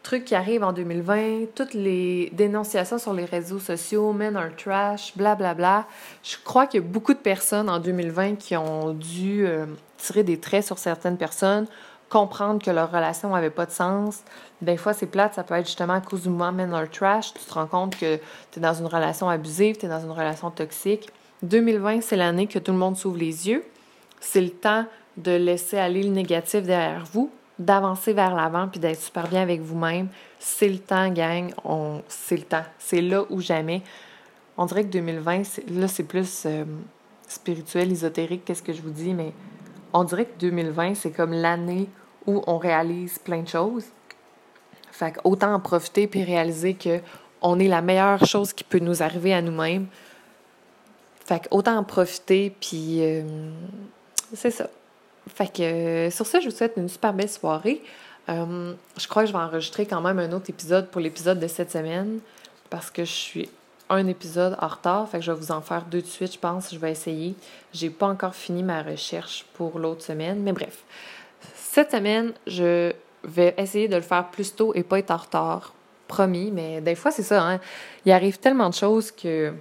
trucs 0.03 0.25
qui 0.25 0.35
arrivent 0.35 0.65
en 0.65 0.73
2020, 0.73 1.55
toutes 1.55 1.75
les 1.75 2.31
dénonciations 2.33 2.99
sur 2.99 3.15
les 3.15 3.25
réseaux 3.25 3.59
sociaux, 3.59 4.13
men 4.13 4.37
are 4.37 4.55
trash, 4.57 5.17
blablabla. 5.17 5.55
Bla, 5.55 5.55
bla. 5.55 5.87
Je 6.23 6.37
crois 6.45 6.67
qu'il 6.67 6.81
y 6.81 6.85
a 6.85 6.87
beaucoup 6.87 7.15
de 7.15 7.19
personnes 7.19 7.71
en 7.71 7.79
2020 7.79 8.37
qui 8.37 8.57
ont 8.57 8.93
dû 8.93 9.47
euh, 9.47 9.67
tirer 9.99 10.23
des 10.23 10.39
traits 10.39 10.65
sur 10.65 10.79
certaines 10.79 11.17
personnes, 11.17 11.67
comprendre 12.09 12.63
que 12.63 12.71
leur 12.71 12.91
relation 12.91 13.31
n'avait 13.31 13.51
pas 13.51 13.67
de 13.67 13.71
sens. 13.71 14.23
Des 14.61 14.77
fois, 14.77 14.93
c'est 14.93 15.07
plate, 15.07 15.35
ça 15.35 15.45
peut 15.45 15.55
être 15.55 15.67
justement 15.67 15.95
à 15.95 16.01
cause 16.01 16.23
du 16.23 16.29
mouvement 16.29 16.53
men 16.53 16.75
are 16.75 16.91
trash. 16.91 17.33
Tu 17.35 17.45
te 17.45 17.55
rends 17.55 17.67
compte 17.67 17.97
que 17.97 18.17
tu 18.51 18.59
es 18.59 18.61
dans 18.61 18.75
une 18.75 18.87
relation 18.87 19.29
abusive, 19.29 19.77
tu 19.77 19.87
es 19.87 19.89
dans 19.89 20.01
une 20.01 20.11
relation 20.11 20.51
toxique. 20.51 21.09
2020, 21.43 22.03
c'est 22.03 22.17
l'année 22.17 22.47
que 22.47 22.59
tout 22.59 22.73
le 22.73 22.79
monde 22.79 22.97
s'ouvre 22.97 23.17
les 23.17 23.49
yeux. 23.49 23.65
C'est 24.21 24.41
le 24.41 24.51
temps 24.51 24.85
de 25.17 25.33
laisser 25.33 25.79
aller 25.79 26.03
le 26.03 26.11
négatif 26.11 26.63
derrière 26.63 27.05
vous, 27.13 27.31
d'avancer 27.59 28.13
vers 28.13 28.35
l'avant 28.35 28.69
puis 28.69 28.81
d'être 28.81 29.01
super 29.01 29.29
bien 29.29 29.43
avec 29.43 29.61
vous-même. 29.61 30.09
C'est 30.39 30.69
le 30.69 30.79
temps, 30.79 31.09
gang. 31.11 31.53
On... 31.65 32.03
C'est 32.09 32.37
le 32.37 32.43
temps. 32.43 32.65
C'est 32.79 33.01
là 33.01 33.25
ou 33.31 33.41
jamais. 33.41 33.83
On 34.57 34.67
dirait 34.67 34.85
que 34.85 34.91
2020, 34.91 35.61
là, 35.71 35.89
c'est 35.89 36.05
plus 36.05 36.45
euh, 36.47 36.65
spirituel, 37.27 37.91
ésotérique, 37.91 38.45
qu'est-ce 38.45 38.63
que 38.63 38.73
je 38.73 38.83
vous 38.83 38.91
dis, 38.91 39.15
mais 39.15 39.33
on 39.93 40.05
dirait 40.05 40.27
que 40.27 40.39
2020, 40.39 40.95
c'est 40.95 41.11
comme 41.11 41.33
l'année 41.33 41.89
où 42.27 42.43
on 42.47 42.59
réalise 42.59 43.19
plein 43.19 43.43
de 43.43 43.49
choses. 43.49 43.87
Fait 44.91 45.19
autant 45.25 45.55
en 45.55 45.61
profiter 45.61 46.07
puis 46.07 46.23
réaliser 46.23 46.75
que 46.75 47.01
on 47.41 47.59
est 47.59 47.69
la 47.69 47.83
meilleure 47.83 48.25
chose 48.25 48.53
qui 48.53 48.63
peut 48.63 48.79
nous 48.79 49.03
arriver 49.03 49.35
à 49.35 49.43
nous-mêmes. 49.43 49.87
Fait 51.25 51.49
autant 51.51 51.77
en 51.77 51.85
profiter 51.85 52.55
puis 52.61 52.99
euh, 53.01 53.23
c'est 54.35 54.51
ça. 54.51 54.69
Fait 55.29 55.53
que 55.53 55.63
euh, 55.63 56.11
sur 56.11 56.27
ça, 56.27 56.41
je 56.41 56.49
vous 56.49 56.55
souhaite 56.55 56.75
une 56.77 56.89
super 56.89 57.13
belle 57.13 57.29
soirée. 57.29 57.83
Euh, 58.29 58.75
je 58.97 59.09
crois 59.09 59.23
que 59.23 59.29
je 59.29 59.33
vais 59.33 59.39
enregistrer 59.39 59.87
quand 59.87 60.01
même 60.01 60.19
un 60.19 60.33
autre 60.33 60.51
épisode 60.51 60.89
pour 60.89 61.01
l'épisode 61.01 61.41
de 61.41 61.49
cette 61.49 61.71
semaine 61.71 62.21
parce 62.71 62.91
que 62.91 63.05
je 63.05 63.13
suis 63.13 63.51
un 63.91 64.07
épisode 64.07 64.57
en 64.61 64.69
retard. 64.69 65.09
Fait 65.09 65.19
que 65.19 65.25
je 65.25 65.33
vais 65.33 65.39
vous 65.39 65.53
en 65.53 65.61
faire 65.61 65.85
deux 65.85 66.03
de 66.03 66.07
suite, 66.07 66.35
je 66.35 66.39
pense. 66.39 66.73
Je 66.73 66.79
vais 66.79 66.91
essayer. 66.91 67.35
J'ai 67.73 67.91
pas 67.91 68.07
encore 68.07 68.35
fini 68.35 68.63
ma 68.63 68.83
recherche 68.83 69.45
pour 69.55 69.79
l'autre 69.79 70.03
semaine. 70.03 70.41
Mais 70.43 70.53
bref. 70.53 70.79
Cette 71.55 71.91
semaine, 71.91 72.33
je 72.47 72.93
vais 73.25 73.55
essayer 73.57 73.89
de 73.89 73.97
le 73.97 74.03
faire 74.03 74.29
plus 74.29 74.55
tôt 74.55 74.73
et 74.75 74.83
pas 74.83 74.99
être 74.99 75.11
en 75.11 75.17
retard. 75.17 75.75
Promis. 76.09 76.51
Mais 76.51 76.81
des 76.81 76.95
fois, 76.95 77.11
c'est 77.11 77.23
ça. 77.23 77.43
Hein? 77.43 77.61
Il 78.05 78.13
arrive 78.13 78.39
tellement 78.39 78.69
de 78.69 78.75
choses 78.75 79.11
que 79.11 79.53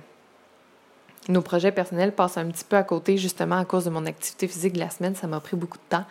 nos 1.29 1.41
projets 1.41 1.71
personnels 1.71 2.12
passent 2.12 2.38
un 2.38 2.49
petit 2.49 2.63
peu 2.63 2.75
à 2.75 2.84
côté, 2.84 3.17
justement 3.17 3.57
à 3.57 3.65
cause 3.65 3.86
de 3.86 3.89
mon 3.89 4.05
activité 4.05 4.47
physique 4.47 4.73
de 4.73 4.79
la 4.79 4.89
semaine. 4.89 5.15
Ça 5.15 5.27
m'a 5.27 5.39
pris 5.39 5.55
beaucoup 5.55 5.77
de 5.77 5.89
temps. 5.89 6.05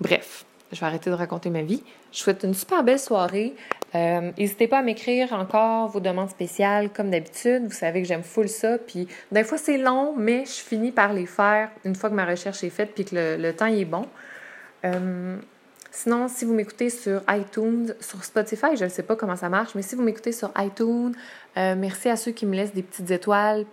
Bref, 0.00 0.44
je 0.72 0.80
vais 0.80 0.86
arrêter 0.86 1.10
de 1.10 1.14
raconter 1.14 1.50
ma 1.50 1.62
vie. 1.62 1.82
Je 2.12 2.18
souhaite 2.18 2.42
une 2.42 2.54
super 2.54 2.84
belle 2.84 2.98
soirée. 2.98 3.54
Euh, 3.94 4.32
n'hésitez 4.36 4.68
pas 4.68 4.78
à 4.78 4.82
m'écrire 4.82 5.32
encore 5.32 5.88
vos 5.88 6.00
demandes 6.00 6.30
spéciales, 6.30 6.90
comme 6.90 7.10
d'habitude. 7.10 7.64
Vous 7.64 7.72
savez 7.72 8.02
que 8.02 8.08
j'aime 8.08 8.22
full 8.22 8.48
ça. 8.48 8.78
Puis, 8.78 9.08
des 9.32 9.44
fois, 9.44 9.58
c'est 9.58 9.78
long, 9.78 10.14
mais 10.16 10.44
je 10.44 10.62
finis 10.62 10.92
par 10.92 11.12
les 11.12 11.26
faire 11.26 11.70
une 11.84 11.94
fois 11.94 12.10
que 12.10 12.14
ma 12.14 12.26
recherche 12.26 12.62
est 12.64 12.70
faite 12.70 12.92
puis 12.94 13.04
que 13.04 13.36
le, 13.38 13.52
temps 13.52 13.66
est 13.66 13.84
bon. 13.84 14.06
Euh, 14.84 15.36
Sinon, 15.96 16.26
si 16.26 16.44
vous 16.44 16.54
m'écoutez 16.54 16.90
sur 16.90 17.22
iTunes, 17.30 17.94
sur 18.00 18.24
Spotify, 18.24 18.76
je 18.76 18.82
ne 18.82 18.88
sais 18.88 19.04
pas 19.04 19.14
comment 19.14 19.36
ça 19.36 19.48
marche, 19.48 19.76
mais 19.76 19.82
si 19.82 19.94
vous 19.94 20.02
m'écoutez 20.02 20.32
sur 20.32 20.50
iTunes, 20.58 21.14
euh, 21.56 21.76
merci 21.78 22.08
à 22.08 22.16
ceux 22.16 22.32
qui 22.32 22.46
me 22.46 22.56
laissent 22.56 22.74
des 22.74 22.82
petites 22.82 23.12
étoiles. 23.12 23.64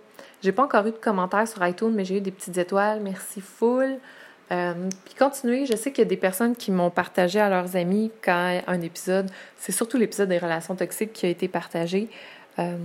J'ai 0.42 0.52
pas 0.52 0.64
encore 0.64 0.86
eu 0.86 0.90
de 0.90 0.96
commentaires 0.96 1.46
sur 1.46 1.64
iTunes, 1.66 1.92
mais 1.94 2.04
j'ai 2.04 2.16
eu 2.16 2.20
des 2.20 2.32
petites 2.32 2.58
étoiles. 2.58 3.00
Merci 3.00 3.40
full. 3.40 3.98
Euh, 4.50 4.74
puis 5.04 5.14
continuez, 5.14 5.66
je 5.66 5.76
sais 5.76 5.92
qu'il 5.92 6.02
y 6.02 6.06
a 6.06 6.10
des 6.10 6.16
personnes 6.16 6.56
qui 6.56 6.70
m'ont 6.72 6.90
partagé 6.90 7.40
à 7.40 7.48
leurs 7.48 7.76
amis 7.76 8.10
quand 8.22 8.60
un 8.66 8.80
épisode, 8.82 9.30
c'est 9.56 9.72
surtout 9.72 9.96
l'épisode 9.96 10.28
des 10.28 10.38
relations 10.38 10.74
toxiques 10.74 11.12
qui 11.12 11.26
a 11.26 11.28
été 11.28 11.48
partagé. 11.48 12.10
Euh, 12.58 12.76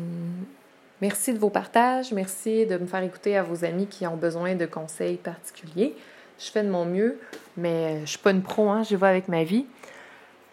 merci 1.02 1.34
de 1.34 1.40
vos 1.40 1.50
partages, 1.50 2.14
merci 2.14 2.66
de 2.66 2.78
me 2.78 2.86
faire 2.86 3.04
écouter 3.04 3.36
à 3.36 3.44
vos 3.44 3.66
amis 3.66 3.88
qui 3.88 4.08
ont 4.08 4.16
besoin 4.16 4.56
de 4.56 4.66
conseils 4.66 5.18
particuliers. 5.18 5.94
Je 6.40 6.52
fais 6.52 6.64
de 6.64 6.70
mon 6.70 6.86
mieux, 6.86 7.20
mais 7.58 8.02
je 8.02 8.12
suis 8.12 8.20
pas 8.20 8.32
une 8.32 8.44
pro, 8.44 8.70
hein, 8.70 8.84
je 8.84 8.96
vais 8.96 9.08
avec 9.08 9.28
ma 9.28 9.44
vie. 9.44 9.66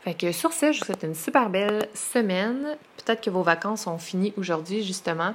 Fait 0.01 0.15
que 0.15 0.33
sur 0.33 0.53
ce, 0.53 0.73
je 0.73 0.81
vous 0.81 0.87
souhaite 0.87 1.03
une 1.05 1.15
super 1.15 1.49
belle 1.49 1.87
semaine. 1.95 2.77
Peut-être 2.97 3.21
que 3.21 3.31
vos 3.31 3.43
vacances 3.43 3.83
sont 3.83 3.99
finies 3.99 4.35
aujourd'hui, 4.37 4.83
justement. 4.83 5.35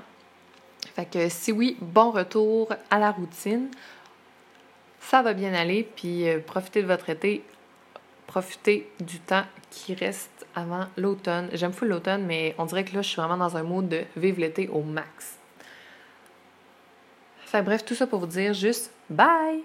Fait 0.95 1.05
que 1.05 1.29
si 1.29 1.51
oui, 1.51 1.77
bon 1.81 2.11
retour 2.11 2.69
à 2.89 2.99
la 2.99 3.11
routine 3.11 3.69
ça 5.09 5.21
va 5.21 5.33
bien 5.33 5.53
aller, 5.53 5.89
puis 5.95 6.29
euh, 6.29 6.39
profitez 6.39 6.83
de 6.83 6.87
votre 6.87 7.09
été, 7.09 7.43
profitez 8.27 8.87
du 8.99 9.19
temps 9.19 9.45
qui 9.71 9.95
reste 9.95 10.45
avant 10.55 10.85
l'automne. 10.97 11.49
J'aime 11.53 11.73
fou 11.73 11.85
l'automne, 11.85 12.25
mais 12.25 12.53
on 12.57 12.65
dirait 12.65 12.83
que 12.83 12.93
là, 12.93 13.01
je 13.01 13.09
suis 13.09 13.21
vraiment 13.21 13.37
dans 13.37 13.57
un 13.57 13.63
mode 13.63 13.89
de 13.89 14.03
vivre 14.15 14.39
l'été 14.39 14.67
au 14.67 14.83
max. 14.83 15.37
Enfin 17.43 17.63
bref, 17.63 17.83
tout 17.83 17.95
ça 17.95 18.05
pour 18.05 18.19
vous 18.19 18.27
dire 18.27 18.53
juste 18.53 18.91
bye! 19.09 19.63